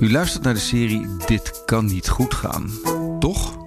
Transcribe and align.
U 0.00 0.10
luistert 0.10 0.44
naar 0.44 0.54
de 0.54 0.60
serie 0.60 1.16
Dit 1.26 1.64
kan 1.64 1.86
niet 1.86 2.08
goed 2.08 2.34
gaan. 2.34 2.70
Toch? 3.18 3.58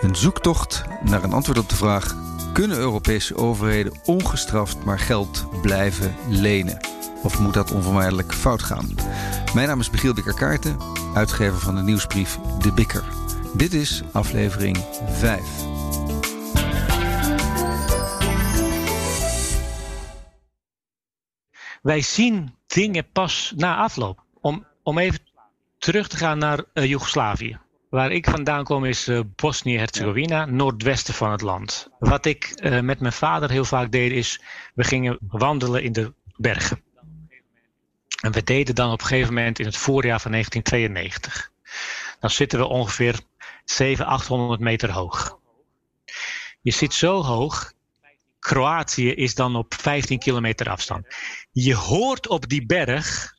Een 0.00 0.16
zoektocht 0.16 0.84
naar 1.02 1.24
een 1.24 1.32
antwoord 1.32 1.58
op 1.58 1.68
de 1.68 1.76
vraag: 1.76 2.16
kunnen 2.52 2.78
Europese 2.78 3.36
overheden 3.36 3.92
ongestraft 4.04 4.84
maar 4.84 4.98
geld 4.98 5.46
blijven 5.62 6.14
lenen? 6.28 6.78
Of 7.22 7.38
moet 7.38 7.54
dat 7.54 7.72
onvermijdelijk 7.72 8.34
fout 8.34 8.62
gaan? 8.62 8.94
Mijn 9.54 9.68
naam 9.68 9.80
is 9.80 9.90
Michiel 9.90 10.14
Bikker-Kaarten, 10.14 10.76
uitgever 11.14 11.58
van 11.58 11.74
de 11.74 11.82
nieuwsbrief 11.82 12.38
De 12.62 12.72
Bikker. 12.72 13.04
Dit 13.54 13.72
is 13.72 14.02
aflevering 14.12 14.76
5. 15.06 15.40
Wij 21.82 22.00
zien 22.00 22.54
dingen 22.66 23.06
pas 23.12 23.52
na 23.56 23.76
afloop. 23.76 24.24
Om, 24.40 24.66
om 24.82 24.98
even 24.98 25.27
terug 25.78 26.08
te 26.08 26.16
gaan 26.16 26.38
naar 26.38 26.64
uh, 26.74 26.84
Joegoslavië. 26.84 27.58
Waar 27.90 28.12
ik 28.12 28.30
vandaan 28.30 28.64
kom 28.64 28.84
is 28.84 29.08
uh, 29.08 29.20
Bosnië-Herzegovina, 29.36 30.44
noordwesten 30.44 31.14
van 31.14 31.30
het 31.30 31.40
land. 31.40 31.88
Wat 31.98 32.26
ik 32.26 32.60
uh, 32.62 32.80
met 32.80 33.00
mijn 33.00 33.12
vader 33.12 33.50
heel 33.50 33.64
vaak 33.64 33.92
deed 33.92 34.12
is, 34.12 34.40
we 34.74 34.84
gingen 34.84 35.18
wandelen 35.20 35.82
in 35.82 35.92
de 35.92 36.12
bergen. 36.36 36.82
En 38.22 38.32
we 38.32 38.44
deden 38.44 38.74
dan 38.74 38.92
op 38.92 39.00
een 39.00 39.06
gegeven 39.06 39.34
moment 39.34 39.58
in 39.58 39.66
het 39.66 39.76
voorjaar 39.76 40.20
van 40.20 40.30
1992. 40.30 41.50
Dan 42.20 42.30
zitten 42.30 42.58
we 42.58 42.64
ongeveer 42.64 43.20
700, 43.64 44.20
800 44.20 44.60
meter 44.60 44.92
hoog. 44.92 45.38
Je 46.60 46.72
zit 46.72 46.94
zo 46.94 47.22
hoog. 47.22 47.72
Kroatië 48.38 49.14
is 49.14 49.34
dan 49.34 49.56
op 49.56 49.74
15 49.74 50.18
kilometer 50.18 50.68
afstand. 50.68 51.06
Je 51.52 51.74
hoort 51.74 52.28
op 52.28 52.48
die 52.48 52.66
berg 52.66 53.34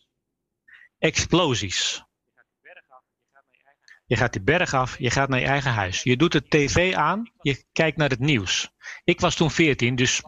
explosies. 0.99 2.03
Je 4.09 4.15
gaat 4.15 4.33
die 4.33 4.41
berg 4.41 4.73
af, 4.73 4.97
je 4.97 5.09
gaat 5.09 5.29
naar 5.29 5.39
je 5.39 5.45
eigen 5.45 5.71
huis. 5.71 6.03
Je 6.03 6.17
doet 6.17 6.31
de 6.31 6.47
tv 6.47 6.93
aan, 6.93 7.31
je 7.41 7.63
kijkt 7.71 7.97
naar 7.97 8.09
het 8.09 8.19
nieuws. 8.19 8.69
Ik 9.03 9.19
was 9.19 9.35
toen 9.35 9.51
14, 9.51 9.95
dus, 9.95 10.21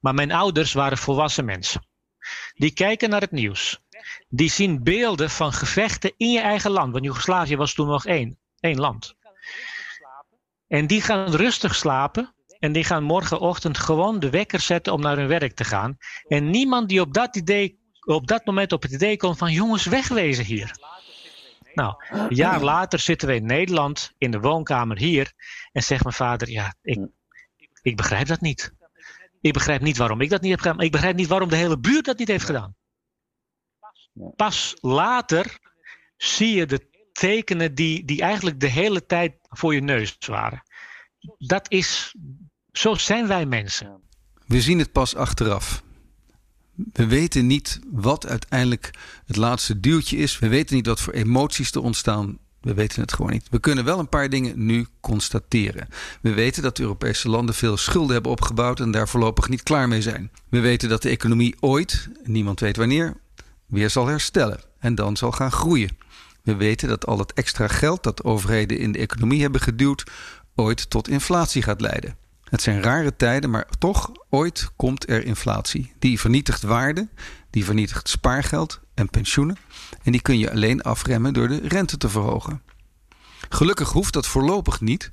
maar 0.00 0.14
mijn 0.14 0.32
ouders 0.32 0.72
waren 0.72 0.98
volwassen 0.98 1.44
mensen. 1.44 1.86
Die 2.54 2.72
kijken 2.72 3.10
naar 3.10 3.20
het 3.20 3.30
nieuws. 3.30 3.80
Die 4.28 4.50
zien 4.50 4.82
beelden 4.82 5.30
van 5.30 5.52
gevechten 5.52 6.12
in 6.16 6.30
je 6.30 6.40
eigen 6.40 6.70
land. 6.70 6.92
Want 6.92 7.04
Joegoslavië 7.04 7.56
was 7.56 7.74
toen 7.74 7.86
nog 7.86 8.06
één, 8.06 8.38
één 8.60 8.78
land. 8.78 9.14
En 10.68 10.86
die 10.86 11.02
gaan 11.02 11.34
rustig 11.34 11.74
slapen. 11.74 12.34
En 12.58 12.72
die 12.72 12.84
gaan 12.84 13.02
morgenochtend 13.02 13.78
gewoon 13.78 14.20
de 14.20 14.30
wekker 14.30 14.60
zetten 14.60 14.92
om 14.92 15.00
naar 15.00 15.16
hun 15.16 15.28
werk 15.28 15.54
te 15.54 15.64
gaan. 15.64 15.96
En 16.28 16.50
niemand 16.50 16.88
die 16.88 17.00
op 17.00 17.14
dat, 17.14 17.36
idee, 17.36 17.78
op 18.04 18.26
dat 18.26 18.44
moment 18.44 18.72
op 18.72 18.82
het 18.82 18.92
idee 18.92 19.16
komt 19.16 19.38
van 19.38 19.52
jongens 19.52 19.84
wegwezen 19.84 20.44
hier. 20.44 20.72
Nou, 21.74 22.04
een 22.10 22.34
jaar 22.34 22.60
later 22.62 22.98
zitten 22.98 23.28
we 23.28 23.34
in 23.34 23.46
Nederland 23.46 24.12
in 24.18 24.30
de 24.30 24.40
woonkamer 24.40 24.98
hier. 24.98 25.32
En 25.72 25.82
zegt 25.82 26.02
mijn 26.02 26.14
vader, 26.14 26.50
ja, 26.50 26.74
ik, 26.82 27.08
ik 27.82 27.96
begrijp 27.96 28.26
dat 28.26 28.40
niet. 28.40 28.74
Ik 29.40 29.52
begrijp 29.52 29.80
niet 29.80 29.96
waarom 29.96 30.20
ik 30.20 30.30
dat 30.30 30.40
niet 30.40 30.50
heb 30.50 30.60
gedaan. 30.60 30.80
Ik 30.80 30.92
begrijp 30.92 31.16
niet 31.16 31.28
waarom 31.28 31.48
de 31.48 31.56
hele 31.56 31.78
buurt 31.78 32.04
dat 32.04 32.18
niet 32.18 32.28
heeft 32.28 32.44
gedaan. 32.44 32.74
Pas 34.36 34.76
later 34.80 35.58
zie 36.16 36.54
je 36.54 36.66
de 36.66 36.88
tekenen 37.12 37.74
die, 37.74 38.04
die 38.04 38.22
eigenlijk 38.22 38.60
de 38.60 38.68
hele 38.68 39.06
tijd 39.06 39.36
voor 39.40 39.74
je 39.74 39.80
neus 39.80 40.16
waren. 40.26 40.62
Dat 41.38 41.70
is, 41.70 42.14
zo 42.72 42.94
zijn 42.94 43.26
wij 43.26 43.46
mensen. 43.46 44.02
We 44.46 44.60
zien 44.60 44.78
het 44.78 44.92
pas 44.92 45.14
achteraf. 45.14 45.82
We 46.92 47.06
weten 47.06 47.46
niet 47.46 47.80
wat 47.90 48.26
uiteindelijk 48.26 48.90
het 49.26 49.36
laatste 49.36 49.80
duwtje 49.80 50.16
is. 50.16 50.38
We 50.38 50.48
weten 50.48 50.76
niet 50.76 50.86
wat 50.86 51.00
voor 51.00 51.12
emoties 51.12 51.72
er 51.72 51.82
ontstaan. 51.82 52.38
We 52.60 52.74
weten 52.74 53.00
het 53.00 53.12
gewoon 53.12 53.30
niet. 53.30 53.46
We 53.50 53.60
kunnen 53.60 53.84
wel 53.84 53.98
een 53.98 54.08
paar 54.08 54.28
dingen 54.28 54.66
nu 54.66 54.86
constateren. 55.00 55.88
We 56.20 56.32
weten 56.32 56.62
dat 56.62 56.78
Europese 56.78 57.28
landen 57.28 57.54
veel 57.54 57.76
schulden 57.76 58.12
hebben 58.12 58.32
opgebouwd 58.32 58.80
en 58.80 58.90
daar 58.90 59.08
voorlopig 59.08 59.48
niet 59.48 59.62
klaar 59.62 59.88
mee 59.88 60.02
zijn. 60.02 60.30
We 60.48 60.60
weten 60.60 60.88
dat 60.88 61.02
de 61.02 61.08
economie 61.08 61.56
ooit, 61.60 62.08
niemand 62.24 62.60
weet 62.60 62.76
wanneer, 62.76 63.16
weer 63.66 63.90
zal 63.90 64.06
herstellen 64.06 64.60
en 64.78 64.94
dan 64.94 65.16
zal 65.16 65.32
gaan 65.32 65.52
groeien. 65.52 65.96
We 66.42 66.56
weten 66.56 66.88
dat 66.88 67.06
al 67.06 67.18
het 67.18 67.32
extra 67.32 67.68
geld 67.68 68.02
dat 68.02 68.24
overheden 68.24 68.78
in 68.78 68.92
de 68.92 68.98
economie 68.98 69.42
hebben 69.42 69.60
geduwd, 69.60 70.04
ooit 70.54 70.90
tot 70.90 71.08
inflatie 71.08 71.62
gaat 71.62 71.80
leiden. 71.80 72.16
Het 72.50 72.62
zijn 72.62 72.82
rare 72.82 73.16
tijden, 73.16 73.50
maar 73.50 73.66
toch, 73.78 74.12
ooit 74.30 74.70
komt 74.76 75.08
er 75.08 75.24
inflatie. 75.24 75.92
Die 75.98 76.20
vernietigt 76.20 76.62
waarde, 76.62 77.08
die 77.50 77.64
vernietigt 77.64 78.08
spaargeld 78.08 78.80
en 78.94 79.10
pensioenen. 79.10 79.56
En 80.02 80.12
die 80.12 80.22
kun 80.22 80.38
je 80.38 80.50
alleen 80.50 80.82
afremmen 80.82 81.32
door 81.32 81.48
de 81.48 81.60
rente 81.68 81.96
te 81.96 82.08
verhogen. 82.08 82.62
Gelukkig 83.48 83.90
hoeft 83.90 84.12
dat 84.12 84.26
voorlopig 84.26 84.80
niet. 84.80 85.08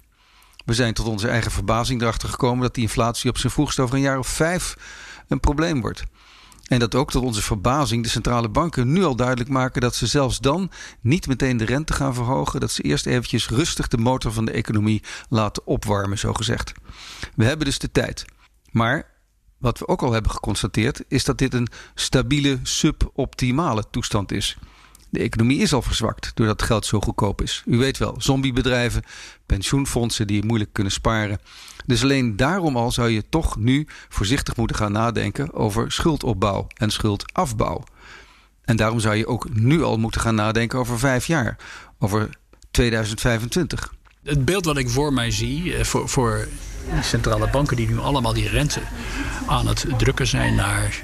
We 0.66 0.74
zijn 0.74 0.94
tot 0.94 1.06
onze 1.06 1.28
eigen 1.28 1.52
verbazing 1.52 2.02
erachter 2.02 2.30
gekomen 2.30 2.62
dat 2.62 2.74
die 2.74 2.84
inflatie 2.84 3.30
op 3.30 3.38
zijn 3.38 3.54
vroegst 3.54 3.80
over 3.80 3.96
een 3.96 4.02
jaar 4.02 4.20
of 4.20 4.28
vijf 4.28 4.78
een 5.28 5.40
probleem 5.40 5.82
wordt. 5.82 6.04
En 6.68 6.80
dat 6.80 6.96
ook 6.96 7.12
tot 7.12 7.24
onze 7.24 7.42
verbazing 7.42 8.04
de 8.04 8.10
centrale 8.10 8.50
banken 8.50 8.92
nu 8.92 9.04
al 9.04 9.16
duidelijk 9.16 9.50
maken 9.50 9.82
dat 9.82 9.96
ze 9.96 10.08
zelfs 10.08 10.40
dan 10.40 10.72
niet 11.02 11.28
meteen 11.28 11.58
de 11.58 11.66
rente 11.66 11.94
gaan 11.94 12.14
verhogen. 12.14 12.60
Dat 12.60 12.72
ze 12.72 12.82
eerst 12.82 13.06
eventjes 13.06 13.50
rustig 13.50 13.88
de 13.88 13.98
motor 13.98 14.32
van 14.32 14.46
de 14.46 14.52
economie 14.52 15.04
laten 15.30 15.68
opwarmen, 15.68 16.18
zo 16.18 16.34
gezegd. 16.34 16.72
We 17.36 17.46
hebben 17.46 17.66
dus 17.66 17.80
de 17.80 17.92
tijd. 17.92 18.26
Maar 18.72 19.16
wat 19.58 19.80
we 19.80 19.88
ook 19.88 20.02
al 20.02 20.12
hebben 20.12 20.32
geconstateerd 20.32 21.04
is 21.08 21.24
dat 21.24 21.38
dit 21.38 21.54
een 21.54 21.68
stabiele, 21.96 22.60
suboptimale 22.64 23.84
toestand 23.92 24.32
is. 24.32 24.58
De 25.10 25.20
economie 25.20 25.60
is 25.60 25.74
al 25.74 25.82
verzwakt 25.82 26.32
doordat 26.34 26.62
geld 26.62 26.86
zo 26.86 27.00
goedkoop 27.00 27.42
is. 27.42 27.64
U 27.66 27.78
weet 27.78 27.98
wel, 27.98 28.16
zombiebedrijven, 28.18 29.04
pensioenfondsen 29.46 30.28
die 30.28 30.46
moeilijk 30.46 30.74
kunnen 30.74 30.94
sparen. 30.94 31.40
Dus 31.88 32.04
alleen 32.04 32.36
daarom 32.36 32.78
al 32.78 32.92
zou 32.92 33.10
je 33.10 33.30
toch 33.30 33.58
nu 33.58 33.88
voorzichtig 34.10 34.56
moeten 34.56 34.76
gaan 34.76 34.92
nadenken 34.92 35.54
over 35.54 35.92
schuldopbouw 35.92 36.68
en 36.74 36.90
schuldafbouw. 36.90 37.84
En 38.64 38.76
daarom 38.76 39.00
zou 39.00 39.16
je 39.16 39.28
ook 39.28 39.48
nu 39.54 39.84
al 39.84 39.98
moeten 39.98 40.22
gaan 40.22 40.36
nadenken 40.36 40.80
over 40.80 41.00
vijf 41.00 41.28
jaar, 41.28 41.58
over 42.00 42.30
2025. 42.72 43.94
Het 44.24 44.46
beeld 44.46 44.66
wat 44.66 44.78
ik 44.78 44.90
voor 44.90 45.14
mij 45.14 45.32
zie, 45.32 45.76
eh, 45.76 45.84
voor, 45.84 46.10
voor 46.10 46.48
centrale 47.02 47.50
banken 47.50 47.76
die 47.76 47.88
nu 47.88 47.98
allemaal 48.00 48.34
die 48.34 48.50
rente 48.50 48.82
aan 49.46 49.68
het 49.68 49.86
drukken 49.98 50.28
zijn 50.28 50.56
naar 50.56 51.02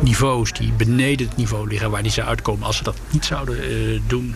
niveaus 0.00 0.52
die 0.52 0.72
beneden 0.72 1.28
het 1.28 1.36
niveau 1.36 1.68
liggen 1.68 1.90
waar 1.90 2.02
die 2.02 2.12
zou 2.12 2.28
uitkomen 2.28 2.66
als 2.66 2.76
ze 2.76 2.82
dat 2.82 2.96
niet 3.10 3.24
zouden 3.24 3.72
uh, 3.72 4.00
doen. 4.06 4.34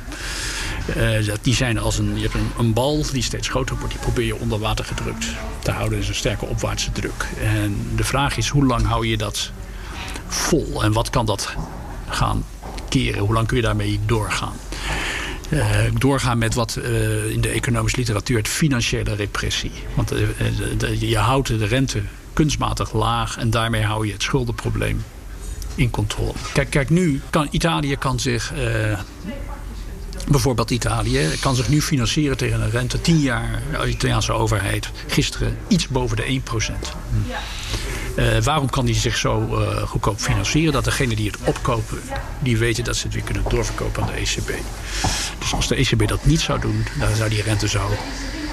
Uh, 0.88 1.34
die 1.42 1.54
zijn 1.54 1.78
als 1.78 1.98
een, 1.98 2.14
je 2.14 2.22
hebt 2.22 2.34
een, 2.34 2.50
een, 2.58 2.72
bal 2.72 3.04
die 3.12 3.22
steeds 3.22 3.48
groter 3.48 3.76
wordt. 3.76 3.92
Die 3.92 4.02
probeer 4.02 4.26
je 4.26 4.36
onder 4.36 4.58
water 4.58 4.84
gedrukt 4.84 5.26
te 5.62 5.70
houden. 5.70 5.98
is 5.98 6.08
een 6.08 6.14
sterke 6.14 6.46
opwaartse 6.46 6.92
druk. 6.92 7.28
En 7.42 7.76
de 7.96 8.04
vraag 8.04 8.36
is 8.36 8.48
hoe 8.48 8.66
lang 8.66 8.86
hou 8.86 9.06
je 9.06 9.16
dat 9.16 9.50
vol? 10.26 10.82
En 10.82 10.92
wat 10.92 11.10
kan 11.10 11.26
dat 11.26 11.54
gaan 12.08 12.44
keren? 12.88 13.20
Hoe 13.20 13.32
lang 13.32 13.46
kun 13.46 13.56
je 13.56 13.62
daarmee 13.62 14.00
doorgaan? 14.06 14.56
Uh, 15.50 15.76
doorgaan 15.98 16.38
met 16.38 16.54
wat 16.54 16.78
uh, 16.78 17.30
in 17.30 17.40
de 17.40 17.48
economische 17.48 17.98
literatuur 17.98 18.36
het 18.36 18.48
financiële 18.48 19.14
repressie. 19.14 19.72
Want 19.94 20.12
je 20.98 21.18
houdt 21.18 21.48
de 21.48 21.66
rente 21.66 22.02
kunstmatig 22.32 22.92
laag 22.92 23.38
en 23.38 23.50
daarmee 23.50 23.82
hou 23.82 24.06
je 24.06 24.12
het 24.12 24.22
schuldenprobleem 24.22 25.04
in 25.74 25.90
controle. 25.90 26.32
Kijk, 26.52 26.70
kijk 26.70 26.90
nu 26.90 27.20
kan 27.30 27.48
Italië 27.50 27.96
kan 27.96 28.20
zich. 28.20 28.52
Bijvoorbeeld 30.28 30.70
Italië 30.70 31.28
kan 31.40 31.54
zich 31.54 31.68
nu 31.68 31.82
financieren 31.82 32.36
tegen 32.36 32.60
een 32.60 32.70
rente 32.70 33.00
10 33.00 33.18
jaar. 33.18 33.62
De 33.80 33.88
Italiaanse 33.88 34.32
overheid 34.32 34.90
gisteren 35.06 35.56
iets 35.68 35.88
boven 35.88 36.16
de 36.16 36.40
1%. 36.40 36.72
Uh, 38.16 38.38
waarom 38.42 38.70
kan 38.70 38.84
die 38.84 38.94
zich 38.94 39.16
zo 39.16 39.48
uh, 39.50 39.82
goedkoop 39.82 40.20
financieren? 40.20 40.72
Dat 40.72 40.84
degenen 40.84 41.16
die 41.16 41.26
het 41.26 41.38
opkopen, 41.44 41.98
die 42.38 42.58
weten 42.58 42.84
dat 42.84 42.96
ze 42.96 43.04
het 43.04 43.14
weer 43.14 43.24
kunnen 43.24 43.42
doorverkopen 43.48 44.02
aan 44.02 44.08
de 44.08 44.14
ECB. 44.14 44.50
Dus 45.38 45.54
als 45.54 45.68
de 45.68 45.74
ECB 45.74 46.08
dat 46.08 46.24
niet 46.24 46.40
zou 46.40 46.60
doen, 46.60 46.84
dan 46.98 47.16
zou 47.16 47.30
die 47.30 47.42
rente 47.42 47.68
zo 47.68 47.90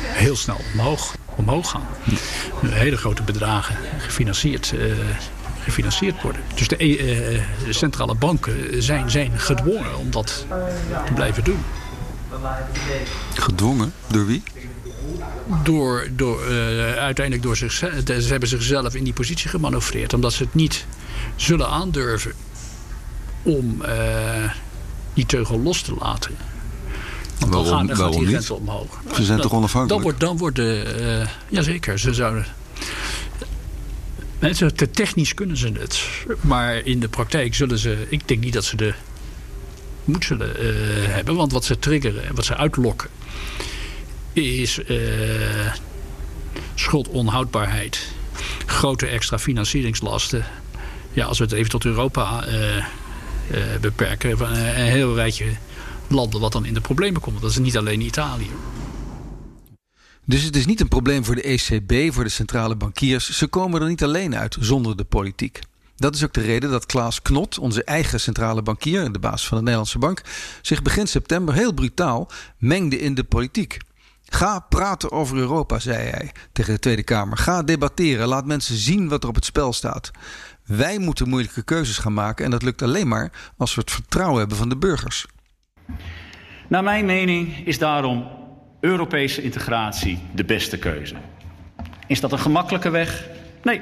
heel 0.01 0.35
snel 0.35 0.61
omhoog, 0.73 1.15
omhoog 1.35 1.69
gaan. 1.69 1.87
Hele 2.65 2.97
grote 2.97 3.23
bedragen 3.23 3.75
gefinancierd 3.97 4.71
uh, 4.75 4.93
gefinancierd 5.63 6.21
worden. 6.21 6.41
Dus 6.55 6.67
de, 6.67 6.77
uh, 6.77 7.41
centrale 7.69 8.15
banken 8.15 8.83
zijn, 8.83 9.09
zijn 9.09 9.39
gedwongen 9.39 9.97
om 9.97 10.11
dat 10.11 10.45
te 11.05 11.13
blijven 11.13 11.43
doen. 11.43 11.59
Gedwongen? 13.33 13.93
Door 14.07 14.25
wie? 14.25 14.43
Door, 15.63 16.07
door, 16.15 16.47
uh, 16.49 16.93
uiteindelijk 16.93 17.43
door 17.43 17.57
zichzelf. 17.57 17.93
Ze 18.05 18.27
hebben 18.27 18.49
zichzelf 18.49 18.95
in 18.95 19.03
die 19.03 19.13
positie 19.13 19.49
gemanoeuvreerd. 19.49 20.13
Omdat 20.13 20.33
ze 20.33 20.43
het 20.43 20.53
niet 20.53 20.85
zullen 21.35 21.67
aandurven 21.67 22.33
om 23.41 23.81
die 25.13 25.25
teugel 25.25 25.59
los 25.59 25.81
te 25.81 25.93
laten. 25.99 26.35
Want 27.39 27.53
waarom, 27.53 27.69
dan, 27.69 27.77
gaan, 27.77 27.87
dan 27.87 27.97
waarom 27.97 28.25
gaat 28.27 28.47
die 28.47 28.53
omhoog. 28.53 29.01
Ze 29.13 29.23
zijn 29.23 29.37
dan, 29.37 29.47
toch 29.47 29.57
onafhankelijk? 29.57 29.89
Dan 29.89 30.01
wordt, 30.01 30.19
dan 30.19 30.37
wordt 30.37 30.55
de... 30.55 31.25
jazeker, 31.49 31.99
ze 31.99 32.13
zouden 32.13 32.45
Mensen, 34.41 34.75
te 34.75 34.91
technisch 34.91 35.33
kunnen 35.33 35.57
ze 35.57 35.71
het. 35.79 36.01
Maar 36.41 36.75
in 36.75 36.99
de 36.99 37.07
praktijk 37.07 37.55
zullen 37.55 37.77
ze. 37.77 38.05
Ik 38.09 38.27
denk 38.27 38.43
niet 38.43 38.53
dat 38.53 38.65
ze 38.65 38.75
de 38.75 38.93
moet 40.03 40.25
zullen 40.25 40.55
hebben. 41.11 41.35
Want 41.35 41.51
wat 41.51 41.65
ze 41.65 41.79
triggeren 41.79 42.27
en 42.27 42.35
wat 42.35 42.45
ze 42.45 42.57
uitlokken 42.57 43.09
is 44.33 44.79
schuldonhoudbaarheid, 46.75 48.07
grote 48.65 49.07
extra 49.07 49.39
financieringslasten. 49.39 50.45
Ja, 51.13 51.25
als 51.25 51.37
we 51.37 51.43
het 51.43 51.53
even 51.53 51.69
tot 51.69 51.85
Europa 51.85 52.45
beperken, 53.81 54.41
een 54.41 54.85
heel 54.85 55.15
rijtje 55.15 55.45
landen 56.07 56.39
wat 56.39 56.51
dan 56.51 56.65
in 56.65 56.73
de 56.73 56.81
problemen 56.81 57.21
komt. 57.21 57.41
Dat 57.41 57.51
is 57.51 57.57
niet 57.57 57.77
alleen 57.77 58.01
Italië. 58.01 58.49
Dus 60.25 60.43
het 60.43 60.55
is 60.55 60.65
niet 60.65 60.81
een 60.81 60.87
probleem 60.87 61.25
voor 61.25 61.35
de 61.35 61.41
ECB, 61.41 62.13
voor 62.13 62.23
de 62.23 62.29
centrale 62.29 62.75
bankiers. 62.75 63.37
Ze 63.37 63.47
komen 63.47 63.81
er 63.81 63.87
niet 63.87 64.03
alleen 64.03 64.35
uit 64.35 64.57
zonder 64.59 64.97
de 64.97 65.03
politiek. 65.03 65.59
Dat 65.95 66.15
is 66.15 66.23
ook 66.23 66.33
de 66.33 66.41
reden 66.41 66.71
dat 66.71 66.85
Klaas 66.85 67.21
Knot, 67.21 67.59
onze 67.59 67.83
eigen 67.83 68.19
centrale 68.19 68.61
bankier, 68.61 69.11
de 69.11 69.19
baas 69.19 69.47
van 69.47 69.57
de 69.57 69.63
Nederlandse 69.63 69.99
bank, 69.99 70.21
zich 70.61 70.81
begin 70.81 71.07
september 71.07 71.53
heel 71.53 71.73
brutaal 71.73 72.29
mengde 72.57 72.99
in 72.99 73.13
de 73.13 73.23
politiek. 73.23 73.77
Ga 74.25 74.59
praten 74.59 75.11
over 75.11 75.37
Europa, 75.37 75.79
zei 75.79 76.09
hij 76.09 76.31
tegen 76.51 76.73
de 76.73 76.79
Tweede 76.79 77.03
Kamer. 77.03 77.37
Ga 77.37 77.63
debatteren, 77.63 78.27
laat 78.27 78.45
mensen 78.45 78.75
zien 78.75 79.09
wat 79.09 79.23
er 79.23 79.29
op 79.29 79.35
het 79.35 79.45
spel 79.45 79.73
staat. 79.73 80.11
Wij 80.65 80.99
moeten 80.99 81.29
moeilijke 81.29 81.63
keuzes 81.63 81.97
gaan 81.97 82.13
maken 82.13 82.45
en 82.45 82.51
dat 82.51 82.63
lukt 82.63 82.81
alleen 82.81 83.07
maar 83.07 83.31
als 83.57 83.75
we 83.75 83.81
het 83.81 83.91
vertrouwen 83.91 84.39
hebben 84.39 84.57
van 84.57 84.69
de 84.69 84.77
burgers. 84.77 85.25
Naar 86.67 86.83
mijn 86.83 87.05
mening 87.05 87.65
is 87.65 87.77
daarom 87.77 88.40
Europese 88.81 89.41
integratie 89.41 90.19
de 90.31 90.43
beste 90.43 90.77
keuze. 90.77 91.15
Is 92.07 92.19
dat 92.19 92.31
een 92.31 92.39
gemakkelijke 92.39 92.89
weg? 92.89 93.27
Nee. 93.63 93.81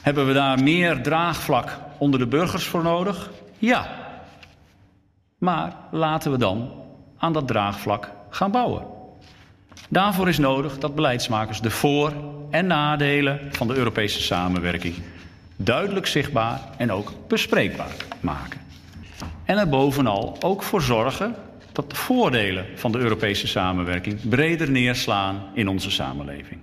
Hebben 0.00 0.26
we 0.26 0.32
daar 0.32 0.62
meer 0.62 1.02
draagvlak 1.02 1.78
onder 1.98 2.18
de 2.18 2.26
burgers 2.26 2.64
voor 2.64 2.82
nodig? 2.82 3.30
Ja. 3.58 3.86
Maar 5.38 5.76
laten 5.90 6.30
we 6.30 6.38
dan 6.38 6.72
aan 7.18 7.32
dat 7.32 7.46
draagvlak 7.46 8.10
gaan 8.30 8.50
bouwen. 8.50 8.86
Daarvoor 9.88 10.28
is 10.28 10.38
nodig 10.38 10.78
dat 10.78 10.94
beleidsmakers 10.94 11.60
de 11.60 11.70
voor- 11.70 12.12
en 12.50 12.66
nadelen 12.66 13.40
van 13.50 13.66
de 13.66 13.74
Europese 13.74 14.22
samenwerking 14.22 14.94
duidelijk 15.56 16.06
zichtbaar 16.06 16.60
en 16.76 16.92
ook 16.92 17.12
bespreekbaar 17.28 17.94
maken. 18.20 18.60
En 19.44 19.58
er 19.58 19.68
bovenal 19.68 20.36
ook 20.40 20.62
voor 20.62 20.82
zorgen 20.82 21.34
dat 21.78 21.90
de 21.90 21.96
voordelen 21.96 22.66
van 22.74 22.92
de 22.92 22.98
Europese 22.98 23.46
samenwerking 23.46 24.28
breder 24.28 24.70
neerslaan 24.70 25.42
in 25.54 25.68
onze 25.68 25.90
samenleving. 25.90 26.60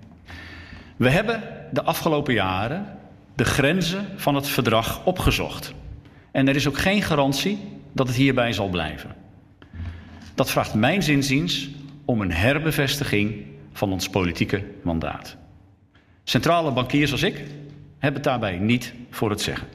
We 0.96 1.10
hebben 1.10 1.44
de 1.72 1.84
afgelopen 1.84 2.34
jaren 2.34 2.98
de 3.36 3.46
grenzen 3.46 4.06
van 4.16 4.36
het 4.36 4.48
verdrag 4.48 5.06
opgezocht. 5.06 5.74
En 6.32 6.48
er 6.48 6.56
is 6.56 6.68
ook 6.68 6.78
geen 6.78 7.02
garantie 7.02 7.60
dat 7.92 8.08
het 8.08 8.16
hierbij 8.16 8.54
zal 8.54 8.70
blijven. 8.70 9.16
Dat 10.34 10.52
vraagt 10.52 10.74
mijn 10.74 11.04
zinziens 11.04 11.70
om 12.06 12.22
een 12.22 12.34
herbevestiging 12.34 13.46
van 13.74 13.92
ons 13.92 14.10
politieke 14.10 14.64
mandaat. 14.84 15.38
Centrale 16.24 16.72
bankiers 16.72 17.12
als 17.12 17.24
ik 17.24 17.36
hebben 18.00 18.22
het 18.22 18.24
daarbij 18.24 18.58
niet 18.58 18.94
voor 19.10 19.30
het 19.30 19.42
zeggen. 19.42 19.68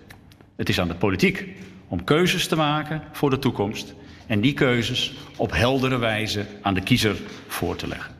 Het 0.56 0.68
is 0.68 0.80
aan 0.80 0.88
de 0.88 0.94
politiek 0.94 1.48
om 1.88 2.04
keuzes 2.04 2.48
te 2.48 2.56
maken 2.56 3.02
voor 3.12 3.30
de 3.30 3.38
toekomst 3.38 3.94
en 4.30 4.40
die 4.40 4.54
keuzes 4.54 5.14
op 5.36 5.52
heldere 5.52 5.98
wijze 5.98 6.46
aan 6.62 6.74
de 6.74 6.82
kiezer 6.82 7.16
voor 7.46 7.76
te 7.76 7.86
leggen. 7.86 8.14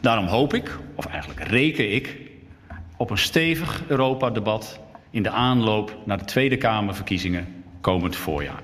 Daarom 0.00 0.26
hoop 0.26 0.54
ik, 0.54 0.78
of 0.94 1.06
eigenlijk 1.06 1.40
reken 1.40 1.94
ik, 1.94 2.16
op 2.96 3.10
een 3.10 3.18
stevig 3.18 3.82
Europa-debat 3.88 4.78
in 5.10 5.22
de 5.22 5.30
aanloop 5.30 5.96
naar 6.04 6.18
de 6.18 6.24
Tweede 6.24 6.56
Kamerverkiezingen 6.56 7.64
komend 7.80 8.16
voorjaar. 8.16 8.62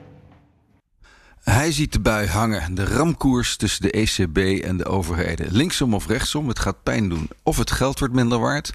Hij 1.43 1.73
ziet 1.73 1.93
de 1.93 2.01
bui 2.01 2.29
hangen, 2.29 2.75
de 2.75 2.85
ramkoers 2.85 3.57
tussen 3.57 3.83
de 3.83 3.91
ECB 3.91 4.65
en 4.65 4.77
de 4.77 4.85
overheden. 4.85 5.53
Linksom 5.53 5.95
of 5.95 6.07
rechtsom, 6.07 6.49
het 6.49 6.59
gaat 6.59 6.83
pijn 6.83 7.09
doen. 7.09 7.29
Of 7.43 7.57
het 7.57 7.71
geld 7.71 7.99
wordt 7.99 8.15
minder 8.15 8.39
waard 8.39 8.73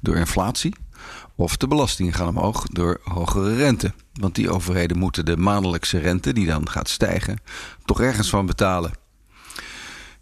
door 0.00 0.16
inflatie, 0.16 0.74
of 1.40 1.56
de 1.56 1.68
belastingen 1.68 2.12
gaan 2.12 2.28
omhoog 2.28 2.66
door 2.66 3.00
hogere 3.02 3.56
rente. 3.56 3.92
Want 4.12 4.34
die 4.34 4.50
overheden 4.50 4.98
moeten 4.98 5.24
de 5.24 5.36
maandelijkse 5.36 5.98
rente, 5.98 6.32
die 6.32 6.46
dan 6.46 6.68
gaat 6.68 6.88
stijgen, 6.88 7.38
toch 7.84 8.00
ergens 8.00 8.28
van 8.28 8.46
betalen. 8.46 8.92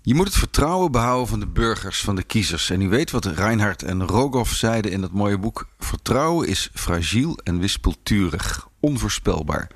Je 0.03 0.15
moet 0.15 0.27
het 0.27 0.37
vertrouwen 0.37 0.93
behouden 0.93 1.29
van 1.29 1.41
de 1.41 1.47
burgers, 1.47 2.01
van 2.01 2.17
de 2.17 2.23
kiezers. 2.23 2.71
En 2.71 2.81
u 2.81 2.89
weet 2.89 3.11
wat 3.11 3.25
Reinhard 3.25 3.83
en 3.83 4.07
Rogoff 4.07 4.55
zeiden 4.55 4.91
in 4.91 5.01
dat 5.01 5.13
mooie 5.13 5.39
boek: 5.39 5.69
Vertrouwen 5.79 6.49
is 6.49 6.71
fragiel 6.75 7.39
en 7.45 7.59
wispelturig, 7.59 8.69
onvoorspelbaar. 8.81 9.71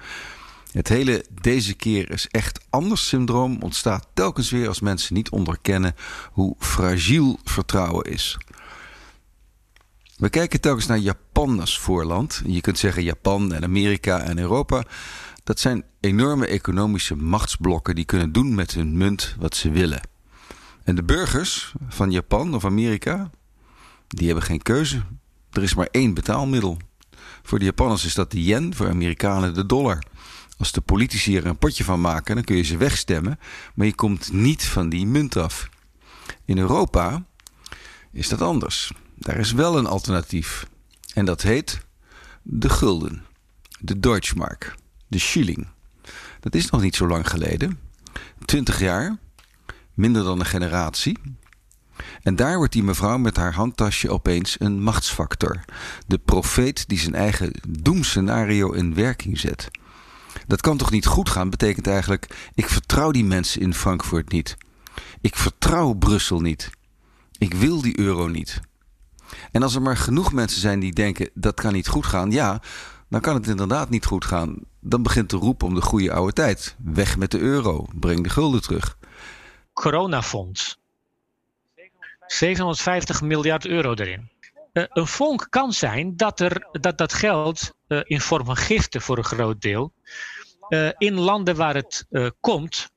Het 0.72 0.88
hele 0.88 1.24
deze 1.40 1.74
keer 1.74 2.10
is 2.10 2.26
echt 2.26 2.60
anders 2.70 3.08
syndroom 3.08 3.62
ontstaat 3.62 4.06
telkens 4.14 4.50
weer 4.50 4.68
als 4.68 4.80
mensen 4.80 5.14
niet 5.14 5.30
onderkennen 5.30 5.94
hoe 6.32 6.54
fragiel 6.58 7.38
vertrouwen 7.44 8.04
is. 8.04 8.38
We 10.20 10.28
kijken 10.30 10.60
telkens 10.60 10.86
naar 10.86 10.98
Japan 10.98 11.60
als 11.60 11.78
voorland. 11.78 12.42
Je 12.46 12.60
kunt 12.60 12.78
zeggen 12.78 13.02
Japan 13.02 13.52
en 13.52 13.64
Amerika 13.64 14.20
en 14.20 14.38
Europa. 14.38 14.84
Dat 15.44 15.60
zijn 15.60 15.84
enorme 16.00 16.46
economische 16.46 17.16
machtsblokken 17.16 17.94
die 17.94 18.04
kunnen 18.04 18.32
doen 18.32 18.54
met 18.54 18.74
hun 18.74 18.96
munt 18.96 19.36
wat 19.38 19.56
ze 19.56 19.70
willen. 19.70 20.00
En 20.84 20.94
de 20.94 21.02
burgers 21.02 21.72
van 21.88 22.10
Japan 22.10 22.54
of 22.54 22.64
Amerika, 22.64 23.30
die 24.08 24.26
hebben 24.26 24.44
geen 24.44 24.62
keuze. 24.62 25.02
Er 25.52 25.62
is 25.62 25.74
maar 25.74 25.88
één 25.90 26.14
betaalmiddel. 26.14 26.76
Voor 27.42 27.58
de 27.58 27.64
Japanners 27.64 28.04
is 28.04 28.14
dat 28.14 28.30
de 28.30 28.44
yen, 28.44 28.74
voor 28.74 28.88
Amerikanen 28.88 29.54
de 29.54 29.66
dollar. 29.66 30.02
Als 30.58 30.72
de 30.72 30.80
politici 30.80 31.36
er 31.36 31.46
een 31.46 31.58
potje 31.58 31.84
van 31.84 32.00
maken, 32.00 32.34
dan 32.34 32.44
kun 32.44 32.56
je 32.56 32.62
ze 32.62 32.76
wegstemmen, 32.76 33.38
maar 33.74 33.86
je 33.86 33.94
komt 33.94 34.32
niet 34.32 34.64
van 34.64 34.88
die 34.88 35.06
munt 35.06 35.36
af. 35.36 35.68
In 36.44 36.58
Europa 36.58 37.24
is 38.12 38.28
dat 38.28 38.42
anders. 38.42 38.92
Daar 39.20 39.36
is 39.38 39.52
wel 39.52 39.78
een 39.78 39.86
alternatief. 39.86 40.66
En 41.14 41.24
dat 41.24 41.42
heet 41.42 41.80
de 42.42 42.68
gulden, 42.68 43.24
de 43.80 44.00
Deutschmark, 44.00 44.74
de 45.06 45.18
shilling. 45.18 45.68
Dat 46.40 46.54
is 46.54 46.70
nog 46.70 46.80
niet 46.80 46.96
zo 46.96 47.06
lang 47.06 47.28
geleden. 47.28 47.78
20 48.44 48.80
jaar, 48.80 49.18
minder 49.94 50.24
dan 50.24 50.40
een 50.40 50.46
generatie. 50.46 51.18
En 52.22 52.36
daar 52.36 52.56
wordt 52.56 52.72
die 52.72 52.82
mevrouw 52.82 53.18
met 53.18 53.36
haar 53.36 53.54
handtasje 53.54 54.10
opeens 54.10 54.56
een 54.58 54.82
machtsfactor. 54.82 55.60
De 56.06 56.18
profeet 56.18 56.88
die 56.88 56.98
zijn 56.98 57.14
eigen 57.14 57.52
doemscenario 57.68 58.72
in 58.72 58.94
werking 58.94 59.38
zet. 59.38 59.68
Dat 60.46 60.60
kan 60.60 60.76
toch 60.76 60.90
niet 60.90 61.06
goed 61.06 61.28
gaan, 61.28 61.50
betekent 61.50 61.86
eigenlijk: 61.86 62.50
ik 62.54 62.68
vertrouw 62.68 63.10
die 63.10 63.24
mensen 63.24 63.60
in 63.60 63.74
Frankfurt 63.74 64.32
niet. 64.32 64.56
Ik 65.20 65.36
vertrouw 65.36 65.92
Brussel 65.92 66.40
niet. 66.40 66.70
Ik 67.38 67.54
wil 67.54 67.82
die 67.82 67.98
euro 67.98 68.26
niet. 68.26 68.60
En 69.52 69.62
als 69.62 69.74
er 69.74 69.82
maar 69.82 69.96
genoeg 69.96 70.32
mensen 70.32 70.60
zijn 70.60 70.80
die 70.80 70.92
denken 70.92 71.30
dat 71.34 71.54
kan 71.54 71.72
niet 71.72 71.88
goed 71.88 72.06
gaan, 72.06 72.30
ja, 72.30 72.60
dan 73.08 73.20
kan 73.20 73.34
het 73.34 73.46
inderdaad 73.46 73.90
niet 73.90 74.04
goed 74.04 74.24
gaan. 74.24 74.56
Dan 74.80 75.02
begint 75.02 75.30
de 75.30 75.36
roep 75.36 75.62
om 75.62 75.74
de 75.74 75.82
goede 75.82 76.12
oude 76.12 76.32
tijd. 76.32 76.76
Weg 76.78 77.16
met 77.16 77.30
de 77.30 77.38
euro, 77.38 77.86
breng 77.94 78.22
de 78.22 78.28
gulden 78.28 78.62
terug. 78.62 78.98
Coronafonds. 79.72 80.78
750 82.26 83.22
miljard 83.22 83.66
euro 83.66 83.94
erin. 83.94 84.30
Uh, 84.72 84.84
een 84.88 85.06
vonk 85.06 85.46
kan 85.50 85.72
zijn 85.72 86.16
dat 86.16 86.40
er, 86.40 86.68
dat, 86.72 86.98
dat 86.98 87.12
geld 87.12 87.74
uh, 87.88 88.00
in 88.04 88.20
vorm 88.20 88.44
van 88.44 88.56
giften 88.56 89.00
voor 89.00 89.18
een 89.18 89.24
groot 89.24 89.60
deel 89.60 89.92
uh, 90.68 90.90
in 90.98 91.14
landen 91.14 91.56
waar 91.56 91.74
het 91.74 92.06
komt 92.40 92.90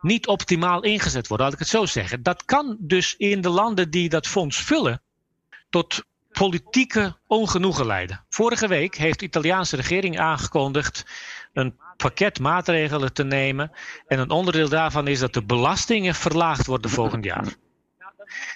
niet 0.00 0.26
optimaal 0.26 0.82
ingezet 0.82 1.28
wordt. 1.28 1.42
Laat 1.42 1.52
ik 1.52 1.58
het 1.58 1.68
zo 1.68 1.86
zeggen. 1.86 2.22
Dat 2.22 2.44
kan 2.44 2.76
dus 2.80 3.14
in 3.16 3.40
de 3.40 3.48
landen 3.48 3.90
die 3.90 4.08
dat 4.08 4.26
fonds 4.26 4.62
vullen 4.62 5.02
tot 5.70 6.04
politieke 6.32 7.16
ongenoegen 7.26 7.86
leiden. 7.86 8.24
Vorige 8.28 8.68
week 8.68 8.94
heeft 8.94 9.18
de 9.18 9.24
Italiaanse 9.24 9.76
regering 9.76 10.18
aangekondigd 10.18 11.04
een 11.52 11.76
pakket 11.96 12.40
maatregelen 12.40 13.12
te 13.12 13.24
nemen. 13.24 13.70
En 14.06 14.18
een 14.18 14.30
onderdeel 14.30 14.68
daarvan 14.68 15.06
is 15.06 15.18
dat 15.18 15.32
de 15.32 15.44
belastingen 15.44 16.14
verlaagd 16.14 16.66
worden 16.66 16.90
volgend 16.90 17.24
jaar. 17.24 17.56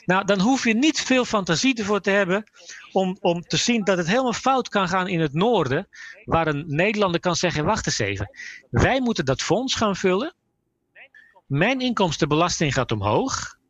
Nou, 0.05 0.25
dan 0.25 0.41
hoef 0.41 0.65
je 0.65 0.75
niet 0.75 1.01
veel 1.01 1.25
fantasie 1.25 1.79
ervoor 1.79 2.01
te 2.01 2.11
hebben 2.11 2.51
om, 2.93 3.17
om 3.21 3.43
te 3.43 3.57
zien 3.57 3.85
dat 3.85 3.99
het 3.99 4.07
helemaal 4.07 4.33
fout 4.33 4.69
kan 4.69 4.89
gaan 4.89 5.09
in 5.09 5.21
het 5.21 5.33
noorden, 5.33 5.89
waar 6.25 6.47
een 6.47 6.65
Nederlander 6.67 7.21
kan 7.21 7.37
zeggen: 7.37 7.65
wacht 7.65 7.87
eens 7.87 7.99
even, 7.99 8.31
wij 8.71 9.01
moeten 9.01 9.25
dat 9.25 9.43
fonds 9.43 9.75
gaan 9.75 9.97
vullen. 9.97 10.35
Mijn 11.47 11.81
inkomstenbelasting 11.81 12.75
gaat 12.75 12.93
omhoog. 12.93 13.61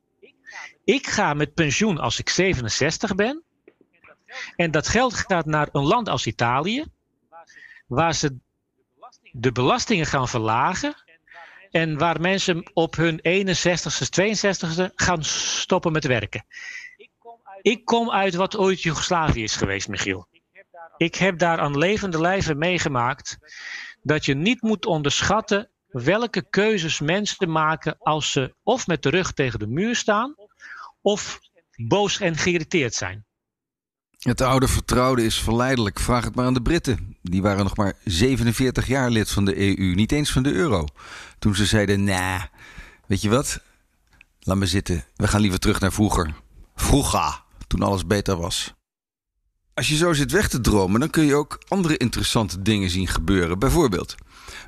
Ik 0.84 1.06
ga 1.06 1.34
met 1.34 1.54
pensioen 1.54 1.98
als 1.98 2.18
ik 2.18 2.28
67 2.28 3.14
ben. 3.14 3.42
En 4.56 4.70
dat 4.70 4.88
geld 4.88 5.14
gaat 5.14 5.46
naar 5.46 5.68
een 5.72 5.86
land 5.86 6.08
als 6.08 6.26
Italië, 6.26 6.84
waar 7.86 8.14
ze 8.14 8.36
de 9.32 9.52
belastingen 9.52 10.06
gaan 10.06 10.28
verlagen. 10.28 10.94
En 11.70 11.98
waar 11.98 12.20
mensen 12.20 12.70
op 12.72 12.96
hun 12.96 13.18
61ste, 13.18 14.08
62ste 14.20 14.94
gaan 14.94 15.24
stoppen 15.24 15.92
met 15.92 16.04
werken. 16.04 16.44
Ik 17.62 17.84
kom 17.84 18.10
uit 18.10 18.34
wat 18.34 18.56
ooit 18.56 18.82
Joegoslavië 18.82 19.42
is 19.42 19.56
geweest, 19.56 19.88
Michiel. 19.88 20.26
Ik 20.96 21.14
heb 21.14 21.38
daar 21.38 21.58
aan 21.58 21.78
levende 21.78 22.20
lijven 22.20 22.58
meegemaakt 22.58 23.38
dat 24.02 24.24
je 24.24 24.34
niet 24.34 24.62
moet 24.62 24.86
onderschatten 24.86 25.68
welke 25.88 26.42
keuzes 26.50 27.00
mensen 27.00 27.50
maken 27.50 27.96
als 27.98 28.32
ze 28.32 28.54
of 28.62 28.86
met 28.86 29.02
de 29.02 29.08
rug 29.10 29.32
tegen 29.32 29.58
de 29.58 29.66
muur 29.66 29.96
staan 29.96 30.34
of 31.02 31.40
boos 31.76 32.20
en 32.20 32.36
geïrriteerd 32.36 32.94
zijn. 32.94 33.26
Het 34.18 34.40
oude 34.40 34.68
vertrouwde 34.68 35.24
is 35.24 35.38
verleidelijk. 35.38 36.00
Vraag 36.00 36.24
het 36.24 36.34
maar 36.34 36.46
aan 36.46 36.54
de 36.54 36.62
Britten. 36.62 37.16
Die 37.22 37.42
waren 37.42 37.64
nog 37.64 37.76
maar 37.76 37.94
47 38.04 38.86
jaar 38.86 39.10
lid 39.10 39.30
van 39.30 39.44
de 39.44 39.58
EU, 39.58 39.94
niet 39.94 40.12
eens 40.12 40.32
van 40.32 40.42
de 40.42 40.52
euro. 40.52 40.86
Toen 41.38 41.54
ze 41.54 41.66
zeiden: 41.66 42.04
nah, 42.04 42.42
weet 43.06 43.22
je 43.22 43.28
wat? 43.28 43.60
Laat 44.40 44.56
me 44.56 44.66
zitten. 44.66 45.04
We 45.16 45.28
gaan 45.28 45.40
liever 45.40 45.58
terug 45.58 45.80
naar 45.80 45.92
vroeger. 45.92 46.34
Vroeger, 46.74 47.42
toen 47.66 47.82
alles 47.82 48.06
beter 48.06 48.36
was. 48.36 48.74
Als 49.74 49.88
je 49.88 49.96
zo 49.96 50.12
zit 50.12 50.30
weg 50.30 50.48
te 50.48 50.60
dromen, 50.60 51.00
dan 51.00 51.10
kun 51.10 51.24
je 51.24 51.34
ook 51.34 51.62
andere 51.68 51.96
interessante 51.96 52.62
dingen 52.62 52.90
zien 52.90 53.06
gebeuren. 53.08 53.58
Bijvoorbeeld, 53.58 54.14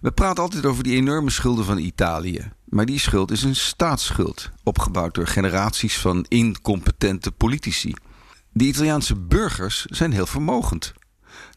we 0.04 0.12
praten 0.12 0.42
altijd 0.42 0.66
over 0.66 0.82
die 0.82 0.96
enorme 0.96 1.30
schulden 1.30 1.64
van 1.64 1.78
Italië. 1.78 2.50
Maar 2.64 2.87
die 2.87 2.99
schuld 2.99 3.30
is 3.30 3.42
een 3.42 3.56
staatsschuld, 3.56 4.50
opgebouwd 4.62 5.14
door 5.14 5.26
generaties 5.26 5.99
van 5.99 6.26
incompetente 6.28 7.32
politici. 7.32 7.94
De 8.52 8.64
Italiaanse 8.64 9.16
burgers 9.16 9.84
zijn 9.84 10.12
heel 10.12 10.26
vermogend. 10.26 10.92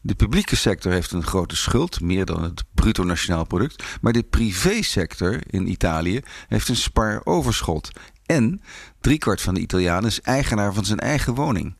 De 0.02 0.14
publieke 0.14 0.56
sector 0.56 0.92
heeft 0.92 1.12
een 1.12 1.26
grote 1.26 1.56
schuld, 1.56 2.00
meer 2.00 2.24
dan 2.24 2.42
het 2.42 2.64
bruto 2.74 3.04
nationaal 3.04 3.44
product. 3.44 3.84
Maar 4.00 4.12
de 4.12 4.22
privésector 4.22 5.40
in 5.46 5.70
Italië 5.70 6.20
heeft 6.46 6.68
een 6.68 6.76
spaaroverschot. 6.76 7.90
En 8.26 8.60
driekwart 9.00 9.40
van 9.40 9.54
de 9.54 9.60
Italianen 9.60 10.08
is 10.08 10.20
eigenaar 10.20 10.74
van 10.74 10.84
zijn 10.84 10.98
eigen 10.98 11.34
woning. 11.34 11.74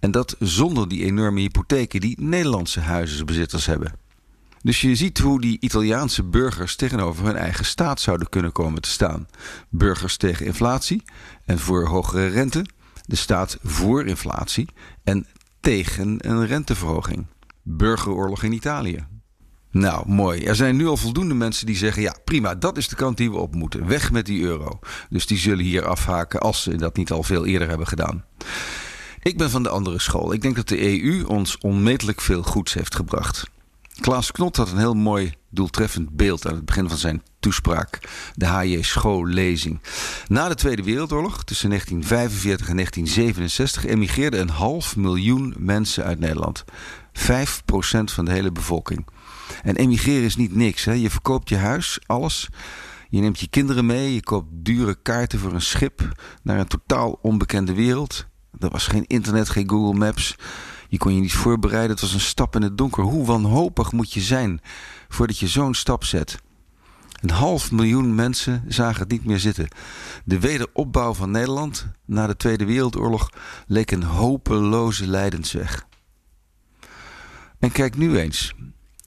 En 0.00 0.10
dat 0.10 0.36
zonder 0.38 0.88
die 0.88 1.04
enorme 1.04 1.40
hypotheken 1.40 2.00
die 2.00 2.20
Nederlandse 2.20 2.80
huizenbezitters 2.80 3.66
hebben. 3.66 4.01
Dus 4.62 4.80
je 4.80 4.94
ziet 4.94 5.18
hoe 5.18 5.40
die 5.40 5.60
Italiaanse 5.60 6.22
burgers 6.22 6.76
tegenover 6.76 7.24
hun 7.24 7.36
eigen 7.36 7.64
staat 7.64 8.00
zouden 8.00 8.28
kunnen 8.28 8.52
komen 8.52 8.82
te 8.82 8.90
staan. 8.90 9.28
Burgers 9.68 10.16
tegen 10.16 10.46
inflatie 10.46 11.02
en 11.44 11.58
voor 11.58 11.86
hogere 11.86 12.26
rente. 12.26 12.64
De 13.06 13.16
staat 13.16 13.58
voor 13.62 14.06
inflatie 14.06 14.68
en 15.04 15.26
tegen 15.60 16.16
een 16.18 16.46
renteverhoging. 16.46 17.26
Burgeroorlog 17.62 18.42
in 18.42 18.52
Italië. 18.52 19.06
Nou, 19.70 20.08
mooi. 20.08 20.44
Er 20.44 20.56
zijn 20.56 20.76
nu 20.76 20.86
al 20.86 20.96
voldoende 20.96 21.34
mensen 21.34 21.66
die 21.66 21.76
zeggen: 21.76 22.02
ja, 22.02 22.16
prima, 22.24 22.54
dat 22.54 22.76
is 22.76 22.88
de 22.88 22.96
kant 22.96 23.16
die 23.16 23.30
we 23.30 23.36
op 23.36 23.54
moeten. 23.54 23.86
Weg 23.86 24.12
met 24.12 24.26
die 24.26 24.42
euro. 24.42 24.78
Dus 25.10 25.26
die 25.26 25.38
zullen 25.38 25.64
hier 25.64 25.86
afhaken 25.86 26.40
als 26.40 26.62
ze 26.62 26.76
dat 26.76 26.96
niet 26.96 27.10
al 27.10 27.22
veel 27.22 27.46
eerder 27.46 27.68
hebben 27.68 27.86
gedaan. 27.86 28.24
Ik 29.22 29.38
ben 29.38 29.50
van 29.50 29.62
de 29.62 29.68
andere 29.68 29.98
school. 29.98 30.32
Ik 30.32 30.42
denk 30.42 30.56
dat 30.56 30.68
de 30.68 31.02
EU 31.02 31.24
ons 31.24 31.58
onmetelijk 31.58 32.20
veel 32.20 32.42
goeds 32.42 32.74
heeft 32.74 32.94
gebracht. 32.94 33.50
Klaas 34.00 34.32
Knot 34.32 34.56
had 34.56 34.70
een 34.70 34.78
heel 34.78 34.94
mooi 34.94 35.34
doeltreffend 35.50 36.10
beeld 36.10 36.46
aan 36.46 36.54
het 36.54 36.64
begin 36.64 36.88
van 36.88 36.98
zijn 36.98 37.22
toespraak. 37.40 37.98
De 38.34 38.46
H.J. 38.46 38.82
Schoollezing. 38.82 39.80
Na 40.28 40.48
de 40.48 40.54
Tweede 40.54 40.82
Wereldoorlog, 40.82 41.44
tussen 41.44 41.68
1945 41.68 42.68
en 42.68 42.74
1967, 42.74 43.86
emigreerden 43.86 44.40
een 44.40 44.48
half 44.48 44.96
miljoen 44.96 45.54
mensen 45.58 46.04
uit 46.04 46.18
Nederland. 46.18 46.64
5% 46.64 46.70
van 48.04 48.24
de 48.24 48.32
hele 48.32 48.52
bevolking. 48.52 49.06
En 49.62 49.76
emigreren 49.76 50.24
is 50.24 50.36
niet 50.36 50.54
niks. 50.54 50.84
Hè? 50.84 50.92
Je 50.92 51.10
verkoopt 51.10 51.48
je 51.48 51.56
huis, 51.56 51.98
alles. 52.06 52.48
Je 53.08 53.20
neemt 53.20 53.40
je 53.40 53.48
kinderen 53.48 53.86
mee. 53.86 54.14
Je 54.14 54.22
koopt 54.22 54.48
dure 54.52 54.96
kaarten 55.02 55.38
voor 55.38 55.52
een 55.52 55.62
schip 55.62 56.22
naar 56.42 56.58
een 56.58 56.68
totaal 56.68 57.18
onbekende 57.22 57.74
wereld. 57.74 58.26
Er 58.58 58.70
was 58.70 58.86
geen 58.86 59.06
internet, 59.06 59.48
geen 59.48 59.68
Google 59.68 59.98
Maps. 59.98 60.36
Je 60.92 60.98
kon 60.98 61.14
je 61.14 61.20
niet 61.20 61.32
voorbereiden. 61.32 61.90
Het 61.90 62.00
was 62.00 62.14
een 62.14 62.20
stap 62.20 62.56
in 62.56 62.62
het 62.62 62.78
donker. 62.78 63.02
Hoe 63.04 63.26
wanhopig 63.26 63.92
moet 63.92 64.12
je 64.12 64.20
zijn 64.20 64.60
voordat 65.08 65.38
je 65.38 65.48
zo'n 65.48 65.74
stap 65.74 66.04
zet? 66.04 66.42
Een 67.20 67.30
half 67.30 67.70
miljoen 67.70 68.14
mensen 68.14 68.64
zagen 68.68 69.00
het 69.00 69.10
niet 69.10 69.24
meer 69.24 69.38
zitten. 69.38 69.68
De 70.24 70.38
wederopbouw 70.38 71.14
van 71.14 71.30
Nederland 71.30 71.86
na 72.04 72.26
de 72.26 72.36
Tweede 72.36 72.64
Wereldoorlog 72.64 73.30
leek 73.66 73.90
een 73.90 74.02
hopeloze 74.02 75.06
lijdensweg. 75.06 75.86
En 77.58 77.72
kijk 77.72 77.96
nu 77.96 78.18
eens. 78.18 78.54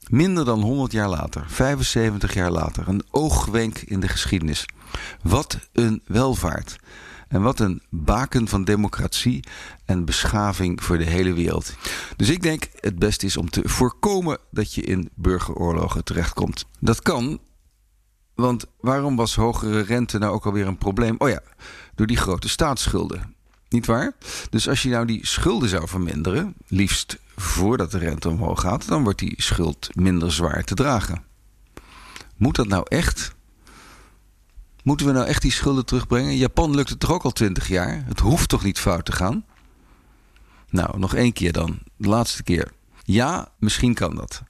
Minder 0.09 0.45
dan 0.45 0.61
100 0.61 0.91
jaar 0.91 1.09
later, 1.09 1.45
75 1.47 2.33
jaar 2.33 2.51
later, 2.51 2.87
een 2.87 3.03
oogwenk 3.11 3.79
in 3.79 3.99
de 3.99 4.07
geschiedenis. 4.07 4.65
Wat 5.21 5.59
een 5.73 6.01
welvaart. 6.05 6.77
En 7.27 7.41
wat 7.41 7.59
een 7.59 7.81
baken 7.89 8.47
van 8.47 8.63
democratie 8.63 9.43
en 9.85 10.05
beschaving 10.05 10.83
voor 10.83 10.97
de 10.97 11.03
hele 11.03 11.33
wereld. 11.33 11.75
Dus 12.15 12.29
ik 12.29 12.41
denk 12.41 12.67
het 12.79 12.99
beste 12.99 13.25
is 13.25 13.37
om 13.37 13.49
te 13.49 13.61
voorkomen 13.63 14.37
dat 14.51 14.73
je 14.73 14.81
in 14.81 15.09
burgeroorlogen 15.13 16.03
terechtkomt. 16.03 16.65
Dat 16.79 17.01
kan, 17.01 17.39
want 18.35 18.65
waarom 18.79 19.15
was 19.15 19.35
hogere 19.35 19.79
rente 19.79 20.17
nou 20.17 20.33
ook 20.33 20.45
alweer 20.45 20.67
een 20.67 20.77
probleem? 20.77 21.15
Oh 21.17 21.29
ja, 21.29 21.41
door 21.95 22.07
die 22.07 22.17
grote 22.17 22.49
staatsschulden. 22.49 23.35
Niet 23.69 23.85
waar? 23.85 24.13
Dus 24.49 24.69
als 24.69 24.83
je 24.83 24.89
nou 24.89 25.05
die 25.05 25.27
schulden 25.27 25.69
zou 25.69 25.87
verminderen, 25.87 26.53
liefst 26.67 27.19
voordat 27.35 27.91
de 27.91 27.97
rente 27.97 28.29
omhoog 28.29 28.61
gaat, 28.61 28.87
dan 28.87 29.03
wordt 29.03 29.19
die 29.19 29.41
schuld 29.41 29.89
minder 29.95 30.31
zwaar 30.31 30.63
te 30.63 30.75
dragen. 30.75 31.23
Moet 32.35 32.55
dat 32.55 32.67
nou 32.67 32.85
echt? 32.87 33.34
Moeten 34.85 35.05
we 35.05 35.11
nou 35.11 35.25
echt 35.25 35.41
die 35.41 35.51
schulden 35.51 35.85
terugbrengen? 35.85 36.37
Japan 36.37 36.75
lukt 36.75 36.89
het 36.89 36.99
toch 36.99 37.11
ook 37.11 37.23
al 37.23 37.31
twintig 37.31 37.67
jaar? 37.67 38.03
Het 38.05 38.19
hoeft 38.19 38.49
toch 38.49 38.63
niet 38.63 38.79
fout 38.79 39.05
te 39.05 39.11
gaan? 39.11 39.45
Nou, 40.69 40.99
nog 40.99 41.15
één 41.15 41.33
keer 41.33 41.51
dan. 41.51 41.79
De 41.97 42.07
laatste 42.07 42.43
keer. 42.43 42.71
Ja, 43.03 43.51
misschien 43.59 43.93
kan 43.93 44.15
dat. 44.15 44.43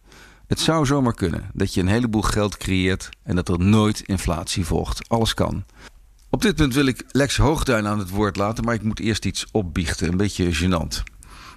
Het 0.47 0.59
zou 0.59 0.85
zomaar 0.85 1.13
kunnen 1.13 1.49
dat 1.53 1.73
je 1.73 1.81
een 1.81 1.87
heleboel 1.87 2.21
geld 2.21 2.57
creëert 2.57 3.09
en 3.23 3.35
dat 3.35 3.49
er 3.49 3.59
nooit 3.59 4.01
inflatie 4.01 4.65
volgt. 4.65 5.09
Alles 5.09 5.33
kan. 5.33 5.63
Op 6.29 6.41
dit 6.41 6.55
punt 6.55 6.73
wil 6.73 6.85
ik 6.85 7.03
Lex 7.07 7.37
Hoogduin 7.37 7.87
aan 7.87 7.99
het 7.99 8.09
woord 8.09 8.35
laten, 8.35 8.63
maar 8.63 8.75
ik 8.75 8.83
moet 8.83 8.99
eerst 8.99 9.25
iets 9.25 9.45
opbiechten. 9.51 10.07
Een 10.07 10.17
beetje 10.17 10.55
gênant. 10.55 11.14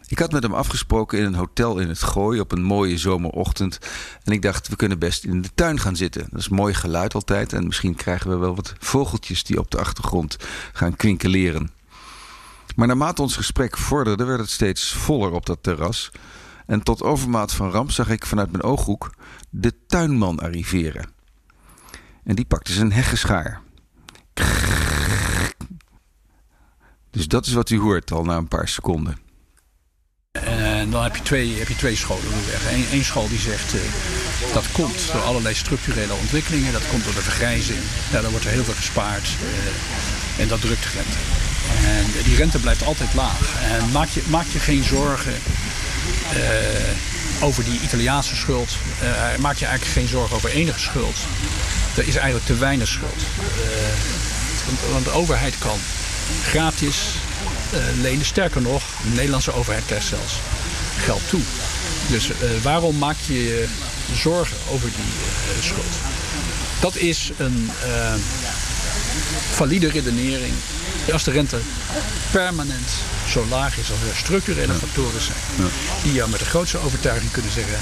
Ik 0.08 0.18
had 0.18 0.32
met 0.32 0.42
hem 0.42 0.54
afgesproken 0.54 1.18
in 1.18 1.24
een 1.24 1.34
hotel 1.34 1.78
in 1.78 1.88
het 1.88 2.02
Gooi 2.02 2.40
op 2.40 2.52
een 2.52 2.62
mooie 2.62 2.98
zomerochtend. 2.98 3.78
En 4.24 4.32
ik 4.32 4.42
dacht, 4.42 4.68
we 4.68 4.76
kunnen 4.76 4.98
best 4.98 5.24
in 5.24 5.42
de 5.42 5.50
tuin 5.54 5.80
gaan 5.80 5.96
zitten. 5.96 6.26
Dat 6.30 6.40
is 6.40 6.48
mooi 6.48 6.74
geluid 6.74 7.14
altijd. 7.14 7.52
En 7.52 7.66
misschien 7.66 7.94
krijgen 7.94 8.30
we 8.30 8.36
wel 8.36 8.54
wat 8.54 8.74
vogeltjes 8.78 9.44
die 9.44 9.58
op 9.58 9.70
de 9.70 9.78
achtergrond 9.78 10.36
gaan 10.72 10.96
kwinkeleren. 10.96 11.70
Maar 12.76 12.86
naarmate 12.86 13.22
ons 13.22 13.36
gesprek 13.36 13.76
vorderde, 13.76 14.24
werd 14.24 14.40
het 14.40 14.50
steeds 14.50 14.92
voller 14.92 15.30
op 15.30 15.46
dat 15.46 15.62
terras. 15.62 16.10
En 16.66 16.82
tot 16.82 17.02
overmaat 17.02 17.52
van 17.52 17.70
ramp 17.70 17.90
zag 17.90 18.08
ik 18.08 18.26
vanuit 18.26 18.50
mijn 18.50 18.62
ooghoek 18.62 19.14
de 19.50 19.72
tuinman 19.86 20.38
arriveren. 20.38 21.10
En 22.24 22.34
die 22.34 22.44
pakte 22.44 22.72
zijn 22.72 22.92
heggeschaar. 22.92 23.60
Dus 27.10 27.28
dat 27.28 27.46
is 27.46 27.52
wat 27.52 27.70
u 27.70 27.78
hoort 27.78 28.10
al 28.10 28.24
na 28.24 28.36
een 28.36 28.48
paar 28.48 28.68
seconden. 28.68 29.27
En 30.44 30.90
dan 30.90 31.02
heb 31.02 31.16
je 31.16 31.22
twee, 31.22 31.58
heb 31.58 31.68
je 31.68 31.76
twee 31.76 31.96
scholen 31.96 32.24
Eén 32.70 32.86
één 32.90 33.04
school 33.04 33.28
die 33.28 33.38
zegt 33.38 33.74
uh, 33.74 33.80
dat 34.52 34.64
komt 34.72 35.12
door 35.12 35.22
allerlei 35.22 35.54
structurele 35.54 36.12
ontwikkelingen. 36.12 36.72
Dat 36.72 36.88
komt 36.90 37.04
door 37.04 37.14
de 37.14 37.22
vergrijzing. 37.22 37.78
Ja, 38.12 38.20
dan 38.20 38.30
wordt 38.30 38.46
er 38.46 38.52
heel 38.52 38.64
veel 38.64 38.74
gespaard. 38.74 39.28
Uh, 39.42 40.42
en 40.42 40.48
dat 40.48 40.60
drukt 40.60 40.82
de 40.82 40.88
rente. 40.94 41.18
En 41.86 42.24
die 42.24 42.36
rente 42.36 42.58
blijft 42.58 42.84
altijd 42.84 43.14
laag. 43.14 43.54
En 43.62 43.90
maak 43.90 44.08
je, 44.08 44.22
maak 44.26 44.46
je 44.52 44.58
geen 44.58 44.84
zorgen 44.84 45.34
over 47.40 47.64
die 47.64 47.80
Italiaanse 47.80 48.36
schuld. 48.36 48.76
maak 49.38 49.56
je 49.56 49.66
eigenlijk 49.66 49.98
geen 49.98 50.08
zorgen 50.08 50.36
over 50.36 50.50
enige 50.50 50.78
schuld. 50.78 51.16
Er 51.96 52.08
is 52.08 52.14
eigenlijk 52.14 52.46
te 52.46 52.56
weinig 52.56 52.88
schuld. 52.88 53.22
want 54.92 55.04
de 55.04 55.10
overheid 55.10 55.54
kan 55.58 55.78
gratis 56.42 56.96
lenen. 58.00 58.24
Sterker 58.24 58.62
nog, 58.62 58.82
de 59.02 59.14
Nederlandse 59.14 59.52
overheid 59.52 59.84
krijgt 59.86 60.06
zelfs 60.06 60.34
geld 61.04 61.28
toe. 61.28 61.40
Dus 62.08 62.28
uh, 62.28 62.34
waarom 62.62 62.98
maak 62.98 63.16
je 63.26 63.44
je 63.44 63.66
zorgen 64.14 64.56
over 64.70 64.88
die 64.88 65.12
uh, 65.56 65.62
schuld? 65.62 65.94
Dat 66.80 66.96
is 66.96 67.30
een 67.36 67.70
valide 69.50 69.88
redenering. 69.88 70.54
Als 71.12 71.24
de 71.24 71.30
rente 71.30 71.58
permanent 72.30 72.88
zo 73.28 73.46
laag 73.48 73.78
is 73.78 73.90
als 73.90 74.00
er 74.00 74.16
structurele 74.16 74.74
factoren 74.74 75.20
zijn, 75.20 75.70
die 76.02 76.12
jou 76.12 76.30
met 76.30 76.38
de 76.38 76.44
grootste 76.44 76.78
overtuiging 76.78 77.30
kunnen 77.30 77.52
zeggen: 77.52 77.78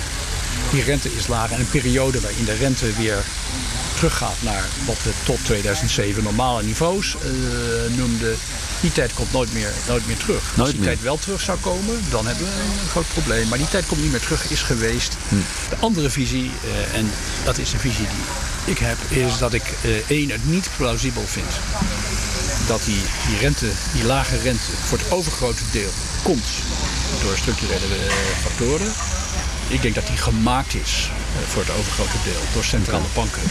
die 0.71 0.83
rente 0.83 1.15
is 1.17 1.27
laag. 1.27 1.51
En 1.51 1.61
een 1.61 1.69
periode 1.69 2.21
waarin 2.21 2.45
de 2.45 2.55
rente 2.55 2.93
weer 2.93 3.25
teruggaat 3.97 4.37
naar 4.41 4.65
wat 4.87 5.03
we 5.03 5.11
tot 5.25 5.39
2007 5.45 6.23
normale 6.23 6.63
niveaus 6.63 7.15
uh, 7.15 7.97
noemden. 7.97 8.37
Die 8.81 8.93
tijd 8.93 9.15
komt 9.15 9.33
nooit 9.33 9.53
meer, 9.53 9.73
nooit 9.89 10.07
meer 10.07 10.17
terug. 10.17 10.59
Als 10.59 10.71
die 10.71 10.81
tijd 10.81 11.03
wel 11.03 11.19
terug 11.19 11.41
zou 11.41 11.59
komen, 11.59 12.05
dan 12.11 12.27
hebben 12.27 12.45
we 12.45 12.51
een 12.51 12.89
groot 12.89 13.09
probleem. 13.13 13.49
Maar 13.49 13.59
die 13.59 13.69
tijd 13.69 13.87
komt 13.87 14.03
niet 14.03 14.11
meer 14.11 14.21
terug, 14.21 14.51
is 14.51 14.63
geweest. 14.63 15.17
Hm. 15.29 15.35
De 15.69 15.77
andere 15.81 16.11
visie, 16.11 16.51
uh, 16.65 16.99
en 16.99 17.11
dat 17.45 17.59
is 17.59 17.71
de 17.71 17.79
visie 17.79 18.07
die 18.07 18.73
ik 18.75 18.79
heb, 18.79 18.99
is 19.09 19.39
dat 19.39 19.53
ik 19.53 19.63
uh, 19.85 19.97
één, 20.09 20.31
het 20.31 20.49
niet 20.49 20.69
plausibel 20.77 21.25
vind 21.27 21.51
dat 22.67 22.85
die, 22.85 23.03
die 23.29 23.39
rente, 23.39 23.71
die 23.93 24.05
lage 24.05 24.39
rente, 24.39 24.71
voor 24.85 24.99
het 24.99 25.11
overgrote 25.11 25.63
deel 25.73 25.91
komt 26.23 26.45
door 27.23 27.37
structurele 27.37 27.97
factoren. 28.43 28.93
Ik 29.69 29.83
denk 29.83 29.95
dat 29.95 30.07
die 30.07 30.17
gemaakt 30.17 30.75
is 30.75 31.11
voor 31.47 31.63
het 31.63 31.77
overgrote 31.79 32.17
deel 32.25 32.43
door 32.53 32.65
centrale 32.65 33.05
banken 33.15 33.43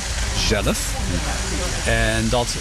zelf. 0.48 0.94
En 1.86 2.30
dat, 2.30 2.56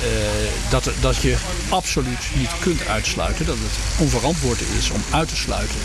dat, 0.70 0.90
dat 1.00 1.16
je 1.16 1.36
absoluut 1.68 2.30
niet 2.34 2.58
kunt 2.60 2.86
uitsluiten 2.86 3.46
dat 3.46 3.56
het 3.58 4.00
onverantwoord 4.00 4.60
is 4.78 4.90
om 4.90 5.02
uit 5.10 5.28
te 5.28 5.36
sluiten 5.36 5.80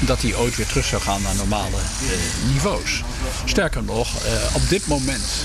dat 0.00 0.20
die 0.20 0.38
ooit 0.38 0.56
weer 0.56 0.66
terug 0.66 0.84
zou 0.84 1.02
gaan 1.02 1.22
naar 1.22 1.34
normale 1.34 1.76
eh, 1.76 2.52
niveaus. 2.52 3.02
Sterker 3.44 3.82
nog, 3.82 4.24
eh, 4.24 4.54
op 4.54 4.68
dit 4.68 4.86
moment, 4.86 5.44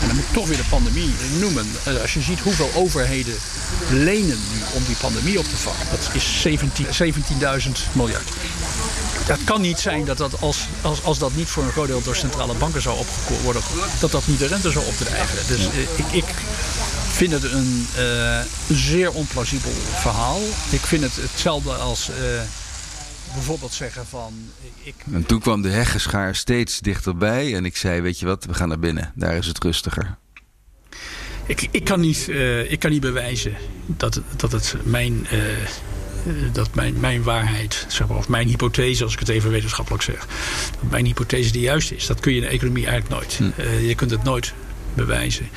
en 0.00 0.06
dan 0.06 0.16
moet 0.16 0.24
ik 0.24 0.32
toch 0.32 0.46
weer 0.46 0.56
de 0.56 0.64
pandemie 0.68 1.14
noemen, 1.38 1.66
eh, 1.84 2.00
als 2.00 2.14
je 2.14 2.20
ziet 2.20 2.40
hoeveel 2.40 2.70
overheden 2.74 3.34
lenen 3.90 4.38
nu 4.52 4.60
om 4.72 4.84
die 4.86 4.96
pandemie 4.96 5.38
op 5.38 5.44
te 5.44 5.56
vangen, 5.56 5.86
dat 5.90 6.10
is 6.12 6.42
17.000 6.42 6.94
17 6.94 7.36
miljard. 7.92 8.28
Dat 9.26 9.44
kan 9.44 9.60
niet 9.60 9.78
zijn 9.78 10.04
dat, 10.04 10.18
dat 10.18 10.40
als, 10.40 10.66
als, 10.82 11.02
als 11.02 11.18
dat 11.18 11.34
niet 11.34 11.48
voor 11.48 11.62
een 11.62 11.70
groot 11.70 11.86
deel 11.86 12.02
door 12.02 12.16
centrale 12.16 12.54
banken 12.54 12.82
zou 12.82 12.98
opgekoord 12.98 13.42
worden, 13.42 13.62
dat 14.00 14.10
dat 14.10 14.26
niet 14.26 14.38
de 14.38 14.46
rente 14.46 14.70
zou 14.70 14.86
opdrijven. 14.86 15.46
Dus 15.46 15.68
ik, 15.96 16.06
ik 16.12 16.24
vind 17.08 17.32
het 17.32 17.44
een 17.44 17.86
zeer 18.68 19.12
onplausibel 19.12 19.70
verhaal. 19.94 20.40
Ik 20.70 20.80
vind 20.80 21.02
het 21.02 21.16
hetzelfde 21.16 21.72
als 21.72 22.10
bijvoorbeeld 23.34 23.72
zeggen 23.72 24.06
van... 24.06 24.34
Ik... 24.82 24.94
En 25.12 25.26
toen 25.26 25.40
kwam 25.40 25.62
de 25.62 25.68
heggenschaar 25.68 26.34
steeds 26.34 26.80
dichterbij 26.80 27.54
en 27.54 27.64
ik 27.64 27.76
zei, 27.76 28.00
weet 28.00 28.18
je 28.18 28.26
wat, 28.26 28.44
we 28.44 28.54
gaan 28.54 28.68
naar 28.68 28.78
binnen. 28.78 29.12
Daar 29.14 29.36
is 29.36 29.46
het 29.46 29.62
rustiger. 29.62 30.16
Ik, 31.46 31.68
ik, 31.70 31.84
kan, 31.84 32.00
niet, 32.00 32.26
uh, 32.28 32.72
ik 32.72 32.78
kan 32.78 32.90
niet 32.90 33.00
bewijzen 33.00 33.56
dat, 33.86 34.20
dat 34.36 34.52
het 34.52 34.74
mijn... 34.82 35.26
Uh, 36.26 36.32
dat 36.52 36.74
mijn, 36.74 37.00
mijn 37.00 37.22
waarheid, 37.22 37.86
zeg 37.88 38.08
maar, 38.08 38.16
of 38.16 38.28
mijn 38.28 38.48
hypothese, 38.48 39.04
als 39.04 39.12
ik 39.12 39.18
het 39.18 39.28
even 39.28 39.50
wetenschappelijk 39.50 40.02
zeg, 40.02 40.26
dat 40.80 40.90
mijn 40.90 41.04
hypothese 41.04 41.52
de 41.52 41.60
juiste 41.60 41.96
is. 41.96 42.06
Dat 42.06 42.20
kun 42.20 42.32
je 42.32 42.40
in 42.40 42.44
de 42.44 42.52
economie 42.52 42.86
eigenlijk 42.86 43.20
nooit. 43.20 43.36
Hm. 43.36 43.60
Uh, 43.60 43.88
je 43.88 43.94
kunt 43.94 44.10
het 44.10 44.22
nooit 44.22 44.52
bewijzen. 44.94 45.48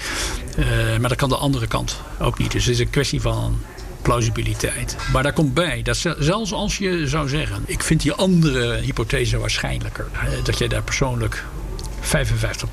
maar 0.99 1.09
dat 1.09 1.15
kan 1.15 1.29
de 1.29 1.37
andere 1.37 1.67
kant 1.67 2.01
ook 2.19 2.37
niet. 2.37 2.51
Dus 2.51 2.65
het 2.65 2.73
is 2.73 2.79
een 2.79 2.89
kwestie 2.89 3.21
van 3.21 3.61
plausibiliteit. 4.01 4.95
Maar 5.13 5.23
daar 5.23 5.33
komt 5.33 5.53
bij 5.53 5.81
dat 5.81 5.97
zelfs 6.19 6.53
als 6.53 6.77
je 6.77 7.07
zou 7.07 7.29
zeggen... 7.29 7.63
ik 7.65 7.83
vind 7.83 8.01
die 8.01 8.13
andere 8.13 8.75
hypothese 8.75 9.37
waarschijnlijker... 9.37 10.07
dat 10.43 10.57
je 10.57 10.69
daar 10.69 10.81
persoonlijk 10.81 11.45
55 11.99 12.69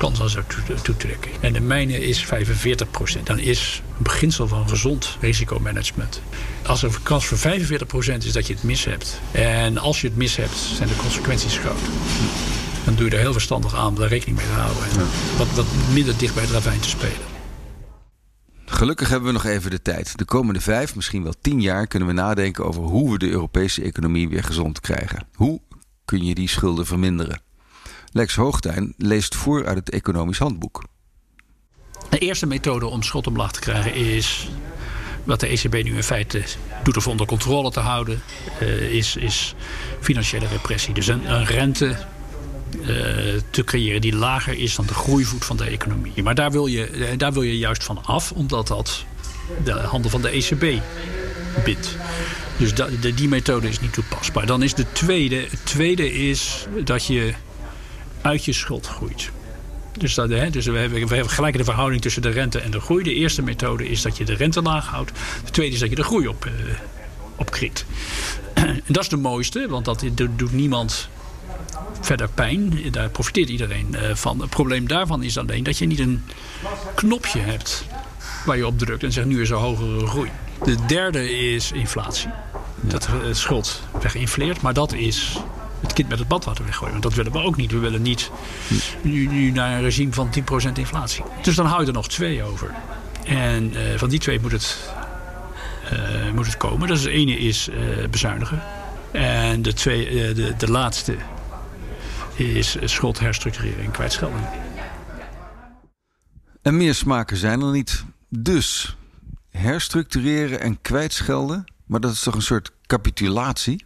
kans 0.00 0.20
aan 0.20 0.28
zou 0.28 0.44
toetrekken. 0.82 1.30
En 1.40 1.52
de 1.52 1.60
mijne 1.60 2.06
is 2.06 2.24
45% 2.24 3.22
Dan 3.24 3.38
is 3.38 3.82
een 3.96 4.02
beginsel 4.02 4.48
van 4.48 4.68
gezond 4.68 5.16
risicomanagement. 5.20 6.22
Als 6.66 6.82
er 6.82 6.94
een 6.94 7.02
kans 7.02 7.26
voor 7.26 7.38
45% 7.38 8.24
is 8.24 8.32
dat 8.32 8.46
je 8.46 8.52
het 8.52 8.62
mis 8.62 8.84
hebt... 8.84 9.20
en 9.32 9.78
als 9.78 10.00
je 10.00 10.06
het 10.06 10.16
mis 10.16 10.36
hebt, 10.36 10.56
zijn 10.56 10.88
de 10.88 10.96
consequenties 10.96 11.58
groot 11.58 11.80
dan 12.84 12.94
doe 12.94 13.04
je 13.08 13.16
er 13.16 13.22
heel 13.22 13.32
verstandig 13.32 13.74
aan 13.74 13.86
om 13.86 13.94
daar 13.94 14.08
rekening 14.08 14.36
mee 14.36 14.46
te 14.46 14.52
houden. 14.52 14.82
En 14.82 15.06
wat, 15.38 15.50
wat 15.54 15.66
minder 15.92 16.18
dicht 16.18 16.34
bij 16.34 16.42
het 16.42 16.52
ravijn 16.52 16.80
te 16.80 16.88
spelen. 16.88 17.28
Gelukkig 18.64 19.08
hebben 19.08 19.26
we 19.26 19.34
nog 19.34 19.44
even 19.44 19.70
de 19.70 19.82
tijd. 19.82 20.18
De 20.18 20.24
komende 20.24 20.60
vijf, 20.60 20.94
misschien 20.94 21.22
wel 21.22 21.34
tien 21.40 21.60
jaar 21.60 21.86
kunnen 21.86 22.08
we 22.08 22.14
nadenken 22.14 22.64
over 22.64 22.82
hoe 22.82 23.12
we 23.12 23.18
de 23.18 23.30
Europese 23.30 23.82
economie 23.82 24.28
weer 24.28 24.44
gezond 24.44 24.80
krijgen. 24.80 25.28
Hoe 25.34 25.60
kun 26.04 26.24
je 26.24 26.34
die 26.34 26.48
schulden 26.48 26.86
verminderen? 26.86 27.42
Lex 28.12 28.34
Hoogtuin 28.34 28.94
leest 28.96 29.34
voor 29.34 29.66
uit 29.66 29.76
het 29.76 29.90
Economisch 29.90 30.38
Handboek. 30.38 30.84
De 32.08 32.18
eerste 32.18 32.46
methode 32.46 32.86
om 32.86 33.02
schuld 33.02 33.26
omlaag 33.26 33.52
te 33.52 33.60
krijgen 33.60 33.94
is 33.94 34.48
wat 35.24 35.40
de 35.40 35.46
ECB 35.46 35.72
nu 35.72 35.96
in 35.96 36.02
feite 36.02 36.42
doet 36.82 36.96
om 36.96 37.12
onder 37.12 37.26
controle 37.26 37.70
te 37.70 37.80
houden, 37.80 38.22
uh, 38.62 38.92
is, 38.92 39.16
is 39.16 39.54
financiële 40.00 40.46
repressie. 40.46 40.94
Dus 40.94 41.06
een, 41.06 41.44
rente 41.44 41.96
uh, 42.80 42.86
te 43.50 43.64
creëren 43.64 44.00
die 44.00 44.16
lager 44.16 44.58
is 44.58 44.74
dan 44.74 44.86
de 44.86 44.94
groeivoet 44.94 45.44
van 45.44 45.56
de 45.56 45.64
economie. 45.64 46.22
Maar 46.22 46.34
daar 46.34 46.50
wil 46.50 46.66
je, 46.66 46.86
eh, 46.86 47.18
daar 47.18 47.32
wil 47.32 47.42
je 47.42 47.58
juist 47.58 47.84
van 47.84 48.04
af, 48.04 48.32
omdat 48.32 48.66
dat 48.66 49.04
de 49.64 49.72
handen 49.72 50.10
van 50.10 50.22
de 50.22 50.30
ECB 50.30 50.82
bindt. 51.64 51.96
Dus 52.56 52.72
die 53.14 53.28
methode 53.28 53.68
is 53.68 53.80
niet 53.80 53.92
toepasbaar. 53.92 54.46
Dan 54.46 54.62
is 54.62 54.74
de 54.74 54.92
tweede, 54.92 55.36
het 55.36 55.66
tweede 55.66 56.12
is 56.12 56.66
dat 56.84 57.06
je 57.06 57.34
uit 58.22 58.44
je 58.44 58.52
schuld 58.52 58.86
groeit. 58.86 59.30
Dus, 59.98 60.14
dat, 60.14 60.28
hè, 60.28 60.50
dus 60.50 60.66
we, 60.66 60.78
hebben, 60.78 61.08
we 61.08 61.14
hebben 61.14 61.32
gelijk 61.32 61.56
de 61.56 61.64
verhouding 61.64 62.02
tussen 62.02 62.22
de 62.22 62.30
rente 62.30 62.60
en 62.60 62.70
de 62.70 62.80
groei. 62.80 63.02
De 63.02 63.14
eerste 63.14 63.42
methode 63.42 63.88
is 63.88 64.02
dat 64.02 64.16
je 64.16 64.24
de 64.24 64.34
rente 64.34 64.62
laag 64.62 64.86
houdt. 64.86 65.12
De 65.44 65.50
tweede 65.50 65.74
is 65.74 65.80
dat 65.80 65.90
je 65.90 65.94
de 65.94 66.02
groei 66.02 66.28
op, 66.28 66.44
uh, 66.44 66.52
opkrikt. 67.36 67.84
En 68.54 68.82
dat 68.86 69.02
is 69.02 69.08
de 69.08 69.16
mooiste, 69.16 69.66
want 69.68 69.84
dat 69.84 70.04
doet 70.36 70.52
niemand 70.52 71.08
verder 72.00 72.28
pijn. 72.28 72.90
Daar 72.90 73.08
profiteert 73.08 73.48
iedereen 73.48 73.94
eh, 73.94 74.14
van. 74.14 74.40
Het 74.40 74.50
probleem 74.50 74.88
daarvan 74.88 75.22
is 75.22 75.38
alleen 75.38 75.62
dat 75.62 75.78
je 75.78 75.86
niet 75.86 75.98
een 75.98 76.24
knopje 76.94 77.38
hebt 77.38 77.84
waar 78.44 78.56
je 78.56 78.66
op 78.66 78.78
drukt 78.78 79.02
en 79.02 79.12
zegt 79.12 79.26
nu 79.26 79.40
is 79.40 79.50
er 79.50 79.56
hogere 79.56 80.06
groei. 80.06 80.30
De 80.64 80.76
derde 80.86 81.38
is 81.52 81.72
inflatie. 81.72 82.30
Dat 82.80 83.06
het 83.06 83.36
schuld 83.36 83.82
weginfleert, 84.02 84.60
maar 84.60 84.74
dat 84.74 84.92
is 84.92 85.38
het 85.80 85.92
kind 85.92 86.08
met 86.08 86.18
het 86.18 86.28
badwater 86.28 86.64
weggooien. 86.64 86.92
Want 86.92 87.02
dat 87.02 87.14
willen 87.14 87.32
we 87.32 87.38
ook 87.38 87.56
niet. 87.56 87.70
We 87.70 87.78
willen 87.78 88.02
niet 88.02 88.30
nu, 89.02 89.26
nu 89.26 89.50
naar 89.50 89.72
een 89.72 89.82
regime 89.82 90.12
van 90.12 90.30
10% 90.68 90.72
inflatie. 90.74 91.24
Dus 91.42 91.54
dan 91.54 91.66
hou 91.66 91.80
je 91.80 91.86
er 91.86 91.92
nog 91.92 92.08
twee 92.08 92.42
over. 92.42 92.74
En 93.24 93.72
uh, 93.72 93.80
van 93.96 94.08
die 94.08 94.18
twee 94.18 94.40
moet 94.40 94.52
het, 94.52 94.92
uh, 95.92 96.32
moet 96.32 96.46
het 96.46 96.56
komen. 96.56 96.88
Dus 96.88 97.02
de 97.02 97.10
ene 97.10 97.38
is 97.38 97.68
uh, 97.68 98.08
bezuinigen. 98.08 98.62
En 99.12 99.62
de, 99.62 99.72
twee, 99.72 100.34
de, 100.34 100.54
de 100.58 100.70
laatste 100.70 101.16
is 102.34 102.76
schuldherstructurering 102.84 103.84
en 103.84 103.90
kwijtschelding. 103.90 104.44
En 106.62 106.76
meer 106.76 106.94
smaken 106.94 107.36
zijn 107.36 107.60
er 107.60 107.70
niet. 107.70 108.04
Dus 108.28 108.96
herstructureren 109.50 110.60
en 110.60 110.80
kwijtschelden, 110.80 111.64
maar 111.86 112.00
dat 112.00 112.12
is 112.12 112.22
toch 112.22 112.34
een 112.34 112.42
soort 112.42 112.70
capitulatie? 112.86 113.84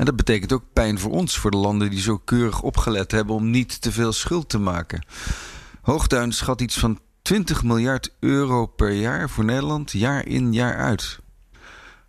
En 0.00 0.06
dat 0.06 0.16
betekent 0.16 0.52
ook 0.52 0.64
pijn 0.72 0.98
voor 0.98 1.10
ons, 1.10 1.38
voor 1.38 1.50
de 1.50 1.56
landen 1.56 1.90
die 1.90 2.00
zo 2.00 2.18
keurig 2.18 2.62
opgelet 2.62 3.10
hebben 3.10 3.34
om 3.34 3.50
niet 3.50 3.80
te 3.80 3.92
veel 3.92 4.12
schuld 4.12 4.48
te 4.48 4.58
maken. 4.58 5.04
Hoogduin 5.82 6.32
schat 6.32 6.60
iets 6.60 6.78
van 6.78 6.98
20 7.22 7.62
miljard 7.62 8.14
euro 8.20 8.66
per 8.66 8.92
jaar 8.92 9.30
voor 9.30 9.44
Nederland, 9.44 9.90
jaar 9.90 10.26
in, 10.26 10.52
jaar 10.52 10.76
uit. 10.76 11.18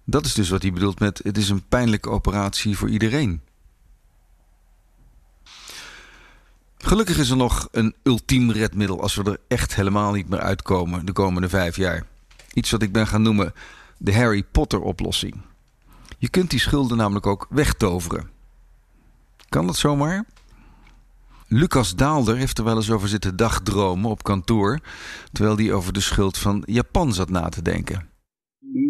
Dat 0.05 0.25
is 0.25 0.33
dus 0.33 0.49
wat 0.49 0.61
hij 0.61 0.73
bedoelt 0.73 0.99
met: 0.99 1.19
het 1.23 1.37
is 1.37 1.49
een 1.49 1.67
pijnlijke 1.67 2.09
operatie 2.09 2.77
voor 2.77 2.89
iedereen. 2.89 3.41
Gelukkig 6.77 7.17
is 7.17 7.29
er 7.29 7.37
nog 7.37 7.67
een 7.71 7.95
ultiem 8.03 8.51
redmiddel 8.51 9.01
als 9.01 9.15
we 9.15 9.23
er 9.23 9.39
echt 9.47 9.75
helemaal 9.75 10.11
niet 10.11 10.29
meer 10.29 10.41
uitkomen 10.41 11.05
de 11.05 11.13
komende 11.13 11.49
vijf 11.49 11.75
jaar. 11.75 12.05
Iets 12.53 12.71
wat 12.71 12.81
ik 12.81 12.91
ben 12.91 13.07
gaan 13.07 13.21
noemen 13.21 13.53
de 13.97 14.13
Harry 14.13 14.43
Potter 14.43 14.81
oplossing. 14.81 15.49
Je 16.21 16.29
kunt 16.29 16.49
die 16.49 16.59
schulden 16.59 16.97
namelijk 16.97 17.25
ook 17.25 17.47
wegtoveren. 17.49 18.29
Kan 19.49 19.65
dat 19.65 19.75
zomaar? 19.75 20.25
Lucas 21.47 21.95
Daalder 21.95 22.37
heeft 22.37 22.57
er 22.57 22.63
wel 22.63 22.75
eens 22.75 22.91
over 22.91 23.07
zitten 23.07 23.35
dagdromen 23.35 24.09
op 24.09 24.23
kantoor, 24.23 24.79
terwijl 25.31 25.57
hij 25.57 25.71
over 25.71 25.93
de 25.93 25.99
schuld 25.99 26.37
van 26.37 26.63
Japan 26.65 27.13
zat 27.13 27.29
na 27.29 27.49
te 27.49 27.61
denken. 27.61 28.09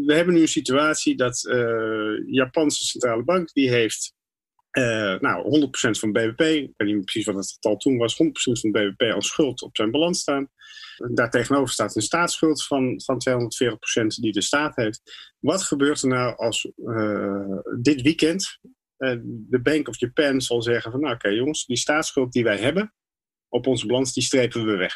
We 0.05 0.13
hebben 0.13 0.33
nu 0.33 0.41
een 0.41 0.47
situatie 0.47 1.15
dat 1.15 1.35
de 1.35 2.23
uh, 2.27 2.33
Japanse 2.33 2.83
centrale 2.83 3.23
bank 3.23 3.53
die 3.53 3.69
heeft 3.69 4.13
uh, 4.71 5.19
nou, 5.19 5.67
100% 5.67 5.69
van 5.99 6.11
BBP, 6.11 6.41
ik 6.41 6.73
weet 6.77 6.95
niet 6.95 7.05
precies 7.05 7.25
wat 7.25 7.35
het 7.35 7.51
getal 7.51 7.77
toen 7.77 7.97
was, 7.97 8.23
100% 8.23 8.27
van 8.33 8.71
BBP 8.71 9.01
als 9.13 9.27
schuld 9.27 9.61
op 9.61 9.75
zijn 9.75 9.91
balans 9.91 10.19
staan. 10.19 10.49
Daartegenover 10.97 11.73
staat 11.73 11.95
een 11.95 12.01
staatsschuld 12.01 12.65
van, 12.65 13.01
van 13.05 13.21
240% 13.29 14.05
die 14.05 14.31
de 14.31 14.41
staat 14.41 14.75
heeft. 14.75 15.33
Wat 15.39 15.63
gebeurt 15.63 16.01
er 16.01 16.07
nou 16.07 16.35
als 16.35 16.71
uh, 16.75 17.57
dit 17.81 18.01
weekend 18.01 18.59
uh, 18.97 19.17
de 19.23 19.61
Bank 19.61 19.87
of 19.87 19.99
Japan 19.99 20.41
zal 20.41 20.61
zeggen 20.61 20.91
van 20.91 20.99
nou 20.99 21.13
oké 21.13 21.29
jongens, 21.29 21.65
die 21.65 21.77
staatsschuld 21.77 22.31
die 22.31 22.43
wij 22.43 22.57
hebben 22.57 22.93
op 23.49 23.67
onze 23.67 23.85
balans, 23.85 24.13
die 24.13 24.23
strepen 24.23 24.65
we 24.65 24.75
weg. 24.75 24.93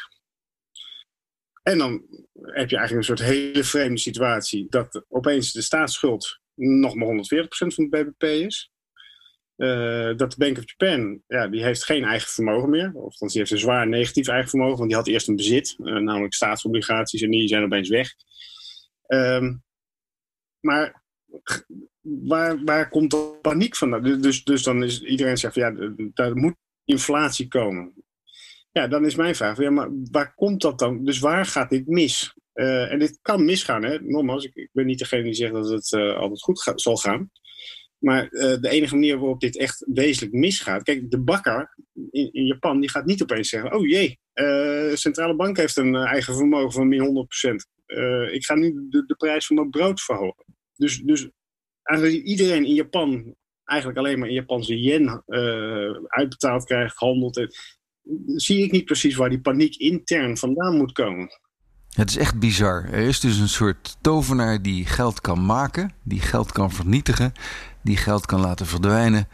En 1.62 1.78
dan 1.78 1.92
heb 2.32 2.70
je 2.70 2.76
eigenlijk 2.76 3.08
een 3.08 3.16
soort 3.16 3.28
hele 3.28 3.64
vreemde 3.64 3.98
situatie 3.98 4.66
dat 4.68 5.04
opeens 5.08 5.52
de 5.52 5.62
staatsschuld 5.62 6.40
nog 6.54 6.94
maar 6.94 7.08
140% 7.08 7.14
van 7.48 7.86
het 7.90 7.90
BBP 7.90 8.22
is. 8.22 8.70
Uh, 9.56 10.16
dat 10.16 10.30
de 10.30 10.36
Bank 10.38 10.58
of 10.58 10.64
Japan, 10.66 11.22
ja, 11.26 11.48
die 11.48 11.62
heeft 11.62 11.84
geen 11.84 12.04
eigen 12.04 12.28
vermogen 12.28 12.70
meer. 12.70 12.92
Of 12.94 13.16
die 13.16 13.38
heeft 13.38 13.50
een 13.50 13.58
zwaar 13.58 13.88
negatief 13.88 14.28
eigen 14.28 14.48
vermogen, 14.48 14.76
want 14.76 14.88
die 14.88 14.98
had 14.98 15.08
eerst 15.08 15.28
een 15.28 15.36
bezit, 15.36 15.76
uh, 15.78 15.96
namelijk 15.96 16.34
staatsobligaties, 16.34 17.22
en 17.22 17.30
die 17.30 17.48
zijn 17.48 17.64
opeens 17.64 17.88
weg. 17.88 18.08
Um, 19.06 19.62
maar 20.60 21.02
waar, 22.00 22.64
waar 22.64 22.88
komt 22.88 23.10
de 23.10 23.38
paniek 23.42 23.76
vandaan? 23.76 24.20
Dus, 24.20 24.44
dus 24.44 24.62
dan 24.62 24.82
is 24.82 25.02
iedereen 25.02 25.36
zegt, 25.36 25.54
ja, 25.54 25.74
daar 25.96 26.36
moet 26.36 26.56
inflatie 26.84 27.48
komen. 27.48 27.94
Ja, 28.72 28.88
dan 28.88 29.04
is 29.04 29.14
mijn 29.14 29.34
vraag, 29.34 29.58
ja, 29.58 29.70
maar 29.70 29.88
waar 30.10 30.34
komt 30.34 30.60
dat 30.60 30.78
dan? 30.78 31.04
Dus 31.04 31.18
waar 31.18 31.46
gaat 31.46 31.70
dit 31.70 31.86
mis? 31.86 32.34
Uh, 32.54 32.92
en 32.92 32.98
dit 32.98 33.18
kan 33.22 33.44
misgaan, 33.44 33.84
hè? 33.84 33.98
Nogmaals, 34.00 34.44
ik, 34.44 34.54
ik 34.54 34.70
ben 34.72 34.86
niet 34.86 34.98
degene 34.98 35.22
die 35.22 35.34
zegt 35.34 35.52
dat 35.52 35.68
het 35.68 35.92
altijd 35.92 36.42
goed 36.42 36.72
zal 36.74 36.96
gaan. 36.96 37.30
Maar 38.06 38.22
uh, 38.30 38.40
de 38.60 38.68
enige 38.68 38.94
manier 38.94 39.18
waarop 39.18 39.40
dit 39.40 39.56
echt 39.58 39.84
wezenlijk 39.86 40.32
misgaat. 40.32 40.82
Kijk, 40.82 41.10
de 41.10 41.20
bakker 41.20 41.76
in, 42.10 42.46
Japan, 42.46 42.80
die 42.80 42.90
gaat 42.90 43.06
niet 43.06 43.22
opeens 43.22 43.48
zeggen: 43.48 43.74
Oh 43.74 43.86
jee, 43.86 44.18
de 44.32 44.92
centrale 44.94 45.36
bank 45.36 45.56
heeft 45.56 45.76
een 45.76 45.94
eigen 45.94 46.34
vermogen 46.34 46.72
van 46.72 46.88
min 46.88 47.28
100%. 48.26 48.32
ik 48.32 48.44
ga 48.44 48.54
nu 48.54 48.86
de, 48.90 49.04
de 49.06 49.14
prijs 49.14 49.46
van 49.46 49.56
mijn 49.56 49.70
brood 49.70 50.00
verhogen. 50.00 50.44
Dus, 50.76 50.98
dus 50.98 51.28
eigenlijk 51.82 52.24
iedereen 52.24 52.64
in 52.64 52.74
Japan 52.74 53.34
eigenlijk 53.64 53.98
alleen 53.98 54.18
maar 54.18 54.28
in 54.28 54.34
Japanse 54.34 54.80
yen 54.80 55.22
uitbetaald 56.06 56.64
krijgt, 56.64 56.96
handelt. 56.96 57.56
zie 58.26 58.64
ik 58.64 58.72
niet 58.72 58.84
precies 58.84 59.16
waar 59.16 59.30
die 59.30 59.40
paniek 59.40 59.76
intern 59.76 60.36
vandaan 60.36 60.76
moet 60.76 60.92
komen. 60.92 61.28
Het 61.90 62.10
is 62.10 62.16
echt 62.16 62.38
bizar. 62.38 62.84
Er 62.84 63.08
is 63.08 63.20
dus 63.20 63.38
een 63.38 63.48
soort 63.48 63.96
tovenaar 64.00 64.62
die 64.62 64.86
geld 64.86 65.20
kan 65.20 65.44
maken, 65.44 65.92
die 66.02 66.20
geld 66.20 66.52
kan 66.52 66.72
vernietigen, 66.72 67.32
die 67.86 67.96
geld 67.96 68.26
kan 68.26 68.40
laten 68.40 68.66
verdwijnen. 68.66 69.28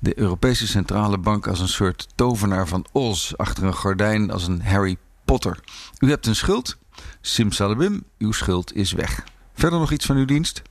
De 0.00 0.18
Europese 0.18 0.66
Centrale 0.66 1.18
Bank 1.18 1.46
als 1.46 1.60
een 1.60 1.68
soort 1.68 2.16
tovenaar 2.16 2.66
van 2.66 2.84
Oz 2.92 3.32
achter 3.36 3.64
een 3.64 3.74
gordijn 3.74 4.30
als 4.30 4.46
een 4.46 4.62
Harry 4.62 4.96
Potter. 5.24 5.58
U 5.98 6.08
hebt 6.08 6.26
een 6.26 6.34
schuld. 6.34 6.78
Simsalabim, 7.20 8.02
uw 8.18 8.32
schuld 8.32 8.74
is 8.74 8.92
weg. 8.92 9.24
Verder 9.52 9.78
nog 9.78 9.92
iets 9.92 10.06
van 10.06 10.16
uw 10.16 10.24
dienst? 10.24 10.62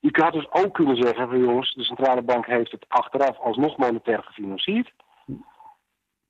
Je 0.00 0.22
had 0.22 0.32
dus 0.32 0.50
ook 0.50 0.74
kunnen 0.74 0.96
zeggen 0.96 1.28
van 1.28 1.38
jongens, 1.38 1.74
de 1.74 1.84
centrale 1.84 2.22
bank 2.22 2.46
heeft 2.46 2.70
het 2.70 2.84
achteraf 2.88 3.38
alsnog 3.38 3.76
monetair 3.76 4.22
gefinancierd. 4.22 4.92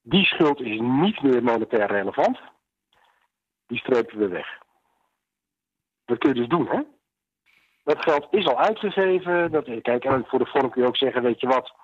Die 0.03 0.25
schuld 0.25 0.61
is 0.61 0.81
niet 0.81 1.23
meer 1.23 1.43
monetair 1.43 1.87
relevant 1.87 2.39
die 3.67 3.79
strepen 3.79 4.19
we 4.19 4.29
weg. 4.29 4.47
Dat 6.05 6.19
kun 6.19 6.35
je 6.35 6.41
dus 6.41 6.49
doen, 6.49 6.67
hè? 6.67 6.81
Dat 7.87 8.03
geld 8.03 8.27
is 8.31 8.47
al 8.47 8.59
uitgegeven. 8.59 9.51
Dat, 9.51 9.65
kijk, 9.83 10.05
en 10.05 10.25
voor 10.27 10.39
de 10.39 10.47
vorm 10.47 10.71
kun 10.71 10.83
je 10.83 10.89
ook 10.89 10.97
zeggen, 10.97 11.23
weet 11.23 11.41
je 11.41 11.47
wat... 11.47 11.75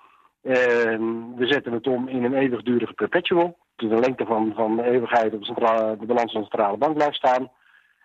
Ehm, 0.41 1.35
we 1.35 1.47
zetten 1.47 1.73
het 1.73 1.87
om 1.87 2.07
in 2.07 2.23
een 2.23 2.33
eeuwigdurige 2.33 2.93
perpetual. 2.93 3.57
Dus 3.75 3.89
de 3.89 3.99
lengte 3.99 4.25
van, 4.25 4.53
van 4.55 4.75
de 4.75 4.83
eeuwigheid 4.83 5.33
op 5.33 5.39
de, 5.39 5.45
centrale, 5.45 5.97
de 5.97 6.05
balans 6.05 6.31
van 6.31 6.41
de 6.41 6.47
centrale 6.47 6.77
bank 6.77 6.95
blijft 6.95 7.15
staan. 7.15 7.51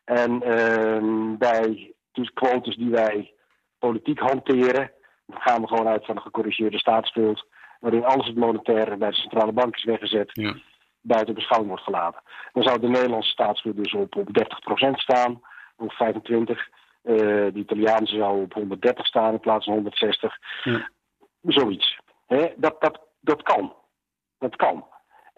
En 0.04 0.42
ehm, 0.42 1.36
bij 1.36 1.94
dus 2.12 2.32
quotes 2.32 2.76
die 2.76 2.90
wij 2.90 3.32
politiek 3.78 4.18
hanteren... 4.18 4.90
dan 5.26 5.40
gaan 5.40 5.60
we 5.60 5.68
gewoon 5.68 5.88
uit 5.88 6.04
van 6.04 6.16
een 6.16 6.22
gecorrigeerde 6.22 6.78
staatsschuld... 6.78 7.46
waarin 7.80 8.04
alles 8.04 8.26
het 8.26 8.36
monetaire 8.36 8.96
bij 8.96 9.10
de 9.10 9.16
centrale 9.16 9.52
bank 9.52 9.76
is 9.76 9.84
weggezet... 9.84 10.30
Ja 10.32 10.54
buiten 11.08 11.34
beschouwing 11.34 11.70
wordt 11.70 11.84
gelaten. 11.84 12.22
Dan 12.52 12.62
zou 12.62 12.80
de 12.80 12.88
Nederlandse 12.88 13.30
staatsschuld 13.30 13.76
dus 13.76 13.94
op, 13.94 14.16
op 14.16 14.28
30% 14.28 14.90
staan, 14.90 15.40
of 15.76 15.96
25. 15.96 16.68
Uh, 17.02 17.16
de 17.16 17.52
Italiaanse 17.54 18.16
zou 18.16 18.42
op 18.42 18.52
130 18.52 19.06
staan 19.06 19.32
in 19.32 19.40
plaats 19.40 19.64
van 19.64 19.74
160. 19.74 20.38
Ja. 20.64 20.90
Zoiets. 21.42 22.00
dat, 22.56 22.80
dat, 22.80 23.00
dat 23.20 23.42
kan. 23.42 23.74
Dat 24.38 24.56
kan. 24.56 24.86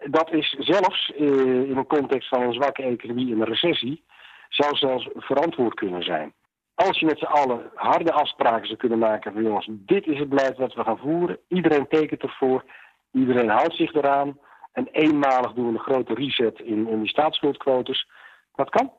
Dat 0.05 0.31
is 0.31 0.55
zelfs 0.59 1.11
uh, 1.19 1.69
in 1.69 1.77
een 1.77 1.87
context 1.87 2.27
van 2.27 2.41
een 2.41 2.53
zwakke 2.53 2.83
economie 2.83 3.33
en 3.33 3.39
een 3.39 3.47
recessie, 3.47 4.03
zou 4.49 4.75
zelfs 4.75 5.09
verantwoord 5.13 5.73
kunnen 5.73 6.03
zijn. 6.03 6.33
Als 6.75 6.99
je 6.99 7.05
met 7.05 7.19
z'n 7.19 7.25
allen 7.25 7.71
harde 7.75 8.11
afspraken 8.11 8.65
zou 8.65 8.77
kunnen 8.77 8.99
maken 8.99 9.33
van 9.33 9.43
jongens, 9.43 9.67
dit 9.69 10.07
is 10.07 10.19
het 10.19 10.29
beleid 10.29 10.57
dat 10.57 10.73
we 10.73 10.83
gaan 10.83 10.97
voeren. 10.97 11.39
Iedereen 11.47 11.87
tekent 11.87 12.21
ervoor. 12.21 12.63
Iedereen 13.11 13.49
houdt 13.49 13.75
zich 13.75 13.93
eraan. 13.93 14.39
En 14.71 14.87
eenmalig 14.91 15.53
doen 15.53 15.67
we 15.67 15.73
een 15.73 15.79
grote 15.79 16.13
reset 16.13 16.59
in, 16.59 16.87
in 16.87 16.99
die 16.99 17.09
staatsschuldquotes. 17.09 18.07
Dat 18.55 18.69
kan. 18.69 18.91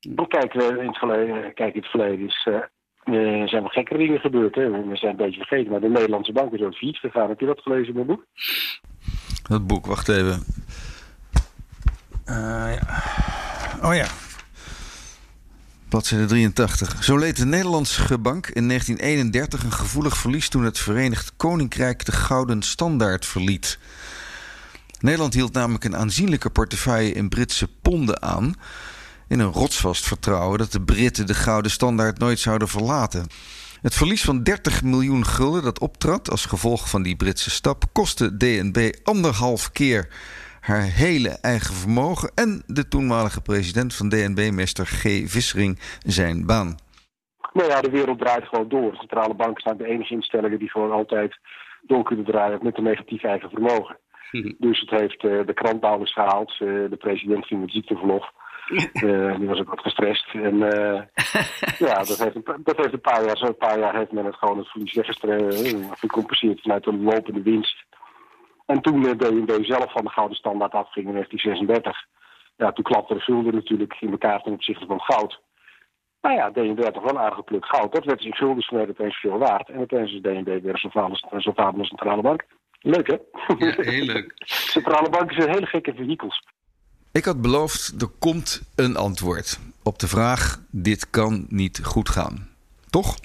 Dan 0.00 0.28
kijken 0.28 0.58
we 0.58 0.80
in 0.80 0.86
het 0.86 0.98
verleden, 0.98 1.54
kijk 1.54 1.74
in 1.74 1.80
het 1.80 1.90
verleden 1.90 2.26
is, 2.26 2.48
uh, 2.48 3.48
zijn 3.48 3.62
wel 3.62 3.68
gekke 3.68 3.96
dingen 3.96 4.20
gebeurd. 4.20 4.54
Hè? 4.54 4.70
We 4.70 4.96
zijn 4.96 5.10
een 5.10 5.16
beetje 5.16 5.44
vergeten, 5.44 5.70
maar 5.70 5.80
de 5.80 5.88
Nederlandse 5.88 6.32
bank 6.32 6.52
is 6.52 6.62
ook 6.62 6.74
failliet 6.74 6.98
gegaan. 6.98 7.28
Heb 7.28 7.40
je 7.40 7.46
dat 7.46 7.60
gelezen 7.60 7.88
in 7.88 7.94
mijn 7.94 8.06
boek? 8.06 8.24
Dat 9.48 9.66
boek, 9.66 9.86
wacht 9.86 10.08
even. 10.08 10.42
Uh, 12.26 12.74
ja. 12.74 13.02
Oh 13.82 13.94
ja. 13.94 14.06
Bladzijde 15.88 16.26
83. 16.26 17.04
Zo 17.04 17.18
leed 17.18 17.36
de 17.36 17.46
Nederlandse 17.46 18.18
bank 18.18 18.46
in 18.46 18.68
1931 18.68 19.64
een 19.64 19.72
gevoelig 19.72 20.16
verlies 20.16 20.48
toen 20.48 20.64
het 20.64 20.78
Verenigd 20.78 21.36
Koninkrijk 21.36 22.04
de 22.04 22.12
Gouden 22.12 22.62
Standaard 22.62 23.26
verliet. 23.26 23.78
Nederland 25.00 25.34
hield 25.34 25.52
namelijk 25.52 25.84
een 25.84 25.96
aanzienlijke 25.96 26.50
portefeuille 26.50 27.12
in 27.12 27.28
Britse 27.28 27.68
ponden 27.82 28.22
aan. 28.22 28.54
In 29.30 29.40
een 29.40 29.52
rotsvast 29.52 30.06
vertrouwen 30.06 30.58
dat 30.58 30.72
de 30.72 30.82
Britten 30.82 31.26
de 31.26 31.34
gouden 31.34 31.70
standaard 31.70 32.18
nooit 32.18 32.38
zouden 32.38 32.68
verlaten. 32.68 33.26
Het 33.82 33.94
verlies 33.94 34.24
van 34.24 34.42
30 34.42 34.82
miljoen 34.82 35.24
gulden 35.24 35.62
dat 35.62 35.80
optrad 35.80 36.30
als 36.30 36.46
gevolg 36.46 36.90
van 36.90 37.02
die 37.02 37.16
Britse 37.16 37.50
stap 37.50 37.82
kostte 37.92 38.36
DNB 38.36 38.94
anderhalf 39.02 39.72
keer 39.72 40.08
haar 40.60 40.82
hele 40.82 41.28
eigen 41.28 41.74
vermogen 41.74 42.30
en 42.34 42.62
de 42.66 42.88
toenmalige 42.88 43.42
president 43.42 43.94
van 43.94 44.08
DNB, 44.08 44.50
meester 44.52 44.86
G. 44.86 45.02
Vissering, 45.26 45.78
zijn 46.06 46.46
baan. 46.46 46.74
Nou 47.52 47.68
ja, 47.68 47.80
de 47.80 47.90
wereld 47.90 48.18
draait 48.18 48.48
gewoon 48.48 48.68
door. 48.68 48.90
De 48.90 48.96
centrale 48.96 49.34
banken 49.34 49.62
zijn 49.62 49.76
de 49.76 49.86
enige 49.86 50.14
instellingen 50.14 50.58
die 50.58 50.70
gewoon 50.70 50.92
altijd 50.92 51.38
door 51.82 52.02
kunnen 52.02 52.24
draaien 52.24 52.58
met 52.62 52.76
een 52.76 52.84
negatief 52.84 53.22
eigen 53.22 53.50
vermogen. 53.50 53.98
Dus 54.58 54.80
het 54.80 54.90
heeft 54.90 55.22
uh, 55.24 55.46
de 55.46 55.54
krantbouwers 55.54 56.12
gehaald. 56.12 56.50
Uh, 56.52 56.90
de 56.90 56.96
president 56.98 57.46
ging 57.46 57.60
met 57.60 57.70
ziekteverlof. 57.70 58.30
Uh, 58.70 59.36
die 59.38 59.48
was 59.48 59.58
ook 59.58 59.68
wat 59.68 59.80
gestrest. 59.80 60.34
En 60.34 60.56
ja, 61.88 61.94
dat 61.94 62.18
heeft, 62.18 62.34
een, 62.34 62.44
dat 62.62 62.76
heeft 62.76 62.92
een 62.92 63.00
paar 63.00 63.24
jaar, 63.24 63.36
zo'n 63.36 63.56
paar 63.56 63.78
jaar 63.78 63.96
heeft 63.96 64.12
men 64.12 64.24
het 64.24 64.36
gewoon 64.36 64.58
het 64.58 64.68
verlies 64.68 65.18
gecompenseerd 65.90 66.60
vanuit 66.60 66.86
een 66.86 67.02
lopende 67.02 67.42
winst. 67.42 67.84
En 68.66 68.80
toen 68.80 69.02
de 69.02 69.16
DNB 69.16 69.64
zelf 69.64 69.92
van 69.92 70.04
de 70.04 70.10
gouden 70.10 70.36
standaard 70.36 70.72
afging 70.72 71.06
in 71.06 71.12
1936, 71.12 72.06
ja, 72.56 72.72
toen 72.72 72.84
klapte 72.84 73.14
de 73.14 73.20
gulden 73.20 73.54
natuurlijk 73.54 73.96
in 74.00 74.10
elkaar 74.10 74.42
ten 74.42 74.52
opzichte 74.52 74.86
van 74.86 75.00
goud. 75.00 75.40
Nou 76.20 76.34
ja, 76.36 76.50
DNB 76.50 76.82
had 76.82 76.94
toch 76.94 77.02
wel 77.02 77.14
een 77.14 77.20
aardige 77.20 77.42
pluk 77.42 77.66
goud. 77.66 77.92
Dat 77.92 78.04
werd 78.04 78.18
dus 78.18 78.26
in 78.26 78.34
gulden 78.34 78.62
sneden 78.62 78.88
opeens 78.88 79.16
veel 79.16 79.38
waard. 79.38 79.68
En 79.68 79.80
opeens 79.80 80.12
is 80.12 80.20
DNB 80.20 80.62
weer 80.62 80.78
zo'n 80.78 81.54
vader 81.54 81.86
centrale 81.86 82.22
bank. 82.22 82.44
Leuk, 82.80 83.06
hè? 83.06 83.16
Ja, 83.58 83.74
heel 83.76 84.04
leuk. 84.04 84.32
Centrale 84.74 85.10
banken 85.10 85.34
zijn 85.34 85.54
hele 85.54 85.66
gekke 85.66 85.94
vehikels. 85.94 86.42
Ik 87.12 87.24
had 87.24 87.40
beloofd, 87.40 87.94
er 87.98 88.08
komt 88.18 88.60
een 88.74 88.96
antwoord 88.96 89.58
op 89.82 89.98
de 89.98 90.08
vraag: 90.08 90.60
dit 90.70 91.10
kan 91.10 91.46
niet 91.48 91.80
goed 91.82 92.08
gaan. 92.08 92.48
Toch? 92.90 93.16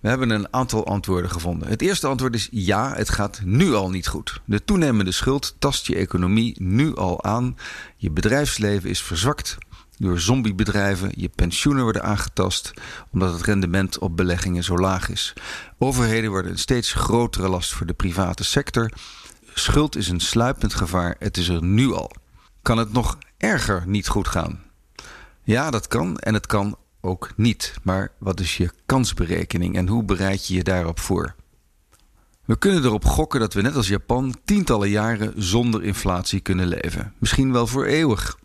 We 0.00 0.08
hebben 0.08 0.30
een 0.30 0.52
aantal 0.52 0.86
antwoorden 0.86 1.30
gevonden. 1.30 1.68
Het 1.68 1.82
eerste 1.82 2.06
antwoord 2.06 2.34
is 2.34 2.48
ja, 2.50 2.94
het 2.94 3.08
gaat 3.08 3.40
nu 3.44 3.74
al 3.74 3.90
niet 3.90 4.06
goed. 4.06 4.40
De 4.44 4.64
toenemende 4.64 5.12
schuld 5.12 5.56
tast 5.58 5.86
je 5.86 5.96
economie 5.96 6.62
nu 6.62 6.94
al 6.94 7.24
aan. 7.24 7.56
Je 7.96 8.10
bedrijfsleven 8.10 8.90
is 8.90 9.02
verzwakt 9.02 9.58
door 9.98 10.20
zombiebedrijven. 10.20 11.12
Je 11.16 11.28
pensioenen 11.28 11.82
worden 11.82 12.02
aangetast 12.02 12.72
omdat 13.10 13.32
het 13.32 13.42
rendement 13.42 13.98
op 13.98 14.16
beleggingen 14.16 14.64
zo 14.64 14.78
laag 14.78 15.08
is. 15.08 15.32
Overheden 15.78 16.30
worden 16.30 16.50
een 16.50 16.58
steeds 16.58 16.92
grotere 16.92 17.48
last 17.48 17.72
voor 17.72 17.86
de 17.86 17.94
private 17.94 18.44
sector. 18.44 18.90
Schuld 19.54 19.96
is 19.96 20.08
een 20.08 20.20
sluipend 20.20 20.74
gevaar. 20.74 21.16
Het 21.18 21.36
is 21.36 21.48
er 21.48 21.62
nu 21.62 21.92
al. 21.92 22.10
Kan 22.64 22.78
het 22.78 22.92
nog 22.92 23.18
erger 23.36 23.82
niet 23.86 24.08
goed 24.08 24.28
gaan? 24.28 24.62
Ja, 25.42 25.70
dat 25.70 25.86
kan 25.86 26.18
en 26.18 26.34
het 26.34 26.46
kan 26.46 26.76
ook 27.00 27.30
niet. 27.36 27.74
Maar 27.82 28.12
wat 28.18 28.40
is 28.40 28.56
je 28.56 28.70
kansberekening 28.86 29.76
en 29.76 29.88
hoe 29.88 30.04
bereid 30.04 30.46
je 30.46 30.54
je 30.54 30.62
daarop 30.62 31.00
voor? 31.00 31.34
We 32.44 32.58
kunnen 32.58 32.84
erop 32.84 33.04
gokken 33.04 33.40
dat 33.40 33.54
we 33.54 33.62
net 33.62 33.76
als 33.76 33.88
Japan 33.88 34.34
tientallen 34.44 34.88
jaren 34.88 35.32
zonder 35.36 35.82
inflatie 35.84 36.40
kunnen 36.40 36.66
leven. 36.66 37.14
Misschien 37.18 37.52
wel 37.52 37.66
voor 37.66 37.84
eeuwig. 37.84 38.38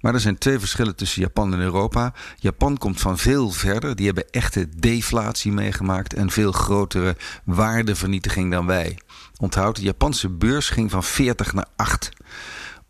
Maar 0.00 0.14
er 0.14 0.20
zijn 0.20 0.38
twee 0.38 0.58
verschillen 0.58 0.96
tussen 0.96 1.22
Japan 1.22 1.52
en 1.52 1.60
Europa. 1.60 2.14
Japan 2.38 2.78
komt 2.78 3.00
van 3.00 3.18
veel 3.18 3.50
verder. 3.50 3.96
Die 3.96 4.06
hebben 4.06 4.30
echte 4.30 4.68
deflatie 4.76 5.52
meegemaakt 5.52 6.14
en 6.14 6.30
veel 6.30 6.52
grotere 6.52 7.16
waardevernietiging 7.44 8.50
dan 8.50 8.66
wij. 8.66 8.98
Onthoud, 9.36 9.76
de 9.76 9.82
Japanse 9.82 10.28
beurs 10.28 10.68
ging 10.68 10.90
van 10.90 11.04
40 11.04 11.52
naar 11.52 11.68
8. 11.76 12.10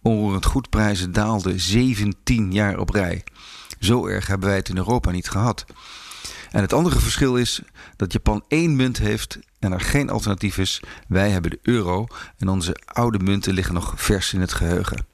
Onroerend 0.02 0.46
goedprijzen 0.46 1.12
daalden 1.12 1.60
17 1.60 2.52
jaar 2.52 2.78
op 2.78 2.90
rij. 2.90 3.24
Zo 3.78 4.06
erg 4.06 4.26
hebben 4.26 4.48
wij 4.48 4.56
het 4.56 4.68
in 4.68 4.76
Europa 4.76 5.10
niet 5.10 5.28
gehad. 5.28 5.64
En 6.50 6.60
het 6.60 6.72
andere 6.72 7.00
verschil 7.00 7.36
is 7.36 7.60
dat 7.96 8.12
Japan 8.12 8.44
één 8.48 8.76
munt 8.76 8.98
heeft 8.98 9.38
en 9.58 9.72
er 9.72 9.80
geen 9.80 10.10
alternatief 10.10 10.58
is. 10.58 10.82
Wij 11.08 11.30
hebben 11.30 11.50
de 11.50 11.58
euro 11.62 12.06
en 12.38 12.48
onze 12.48 12.76
oude 12.84 13.18
munten 13.18 13.54
liggen 13.54 13.74
nog 13.74 13.92
vers 13.96 14.32
in 14.32 14.40
het 14.40 14.52
geheugen. 14.52 15.06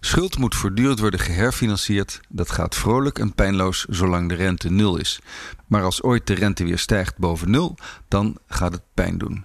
Schuld 0.00 0.38
moet 0.38 0.54
voortdurend 0.54 0.98
worden 0.98 1.20
geherfinancierd. 1.20 2.20
Dat 2.28 2.50
gaat 2.50 2.74
vrolijk 2.74 3.18
en 3.18 3.34
pijnloos 3.34 3.84
zolang 3.84 4.28
de 4.28 4.34
rente 4.34 4.70
nul 4.70 4.96
is. 4.96 5.20
Maar 5.66 5.82
als 5.82 6.02
ooit 6.02 6.26
de 6.26 6.34
rente 6.34 6.64
weer 6.64 6.78
stijgt 6.78 7.18
boven 7.18 7.50
nul, 7.50 7.76
dan 8.08 8.38
gaat 8.46 8.72
het 8.72 8.82
pijn 8.94 9.18
doen. 9.18 9.44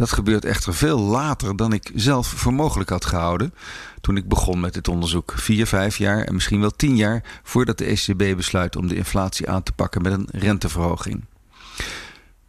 Dat 0.00 0.12
gebeurt 0.12 0.44
echter 0.44 0.74
veel 0.74 0.98
later 0.98 1.56
dan 1.56 1.72
ik 1.72 1.90
zelf 1.94 2.26
voor 2.26 2.54
mogelijk 2.54 2.90
had 2.90 3.04
gehouden 3.04 3.54
toen 4.00 4.16
ik 4.16 4.28
begon 4.28 4.60
met 4.60 4.74
dit 4.74 4.88
onderzoek. 4.88 5.32
Vier, 5.36 5.66
vijf 5.66 5.96
jaar 5.96 6.24
en 6.24 6.34
misschien 6.34 6.60
wel 6.60 6.70
tien 6.70 6.96
jaar 6.96 7.40
voordat 7.42 7.78
de 7.78 7.84
ECB 7.84 8.36
besluit 8.36 8.76
om 8.76 8.88
de 8.88 8.94
inflatie 8.94 9.50
aan 9.50 9.62
te 9.62 9.72
pakken 9.72 10.02
met 10.02 10.12
een 10.12 10.28
renteverhoging. 10.32 11.24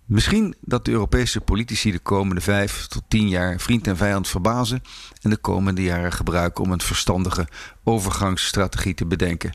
Misschien 0.05 0.55
dat 0.59 0.85
de 0.85 0.91
Europese 0.91 1.41
politici 1.41 1.91
de 1.91 1.99
komende 1.99 2.41
vijf 2.41 2.87
tot 2.87 3.03
tien 3.07 3.29
jaar 3.29 3.59
vriend 3.59 3.87
en 3.87 3.97
vijand 3.97 4.27
verbazen 4.27 4.83
en 5.21 5.29
de 5.29 5.37
komende 5.37 5.83
jaren 5.83 6.11
gebruiken 6.11 6.63
om 6.63 6.71
een 6.71 6.81
verstandige 6.81 7.47
overgangsstrategie 7.83 8.93
te 8.93 9.05
bedenken. 9.05 9.53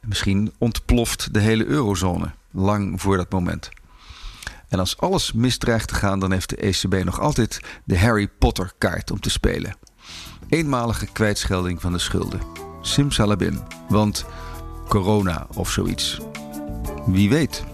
Misschien 0.00 0.52
ontploft 0.58 1.34
de 1.34 1.40
hele 1.40 1.66
eurozone 1.66 2.30
lang 2.50 3.00
voor 3.00 3.16
dat 3.16 3.30
moment. 3.30 3.70
En 4.70 4.78
als 4.78 4.98
alles 4.98 5.32
misdreigt 5.32 5.88
te 5.88 5.94
gaan, 5.94 6.20
dan 6.20 6.32
heeft 6.32 6.48
de 6.48 6.56
ECB 6.56 7.04
nog 7.04 7.20
altijd 7.20 7.60
de 7.84 7.98
Harry 7.98 8.28
Potter 8.28 8.72
kaart 8.78 9.10
om 9.10 9.20
te 9.20 9.30
spelen. 9.30 9.76
Eenmalige 10.48 11.06
kwijtschelding 11.06 11.80
van 11.80 11.92
de 11.92 11.98
schulden. 11.98 12.40
Simsalabim. 12.80 13.62
Want 13.88 14.24
corona 14.88 15.46
of 15.54 15.70
zoiets. 15.70 16.20
Wie 17.06 17.30
weet. 17.30 17.64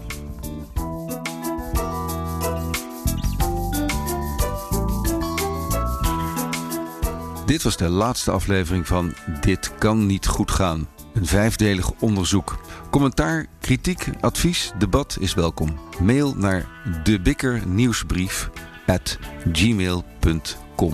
Dit 7.45 7.63
was 7.63 7.77
de 7.77 7.89
laatste 7.89 8.31
aflevering 8.31 8.87
van 8.87 9.13
Dit 9.41 9.77
kan 9.77 10.05
niet 10.05 10.27
goed 10.27 10.51
gaan. 10.51 10.87
Een 11.13 11.25
vijfdelig 11.25 11.91
onderzoek. 11.99 12.57
Commentaar, 12.97 13.45
kritiek, 13.59 14.09
advies, 14.21 14.71
debat 14.77 15.17
is 15.19 15.33
welkom. 15.33 15.79
Mail 16.01 16.33
naar 16.35 16.65
debikkernieuwsbrief 17.03 18.49
at 18.85 19.17
gmail.com. 19.51 20.93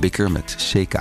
Bikker 0.00 0.30
met 0.30 0.56
ck. 0.58 1.00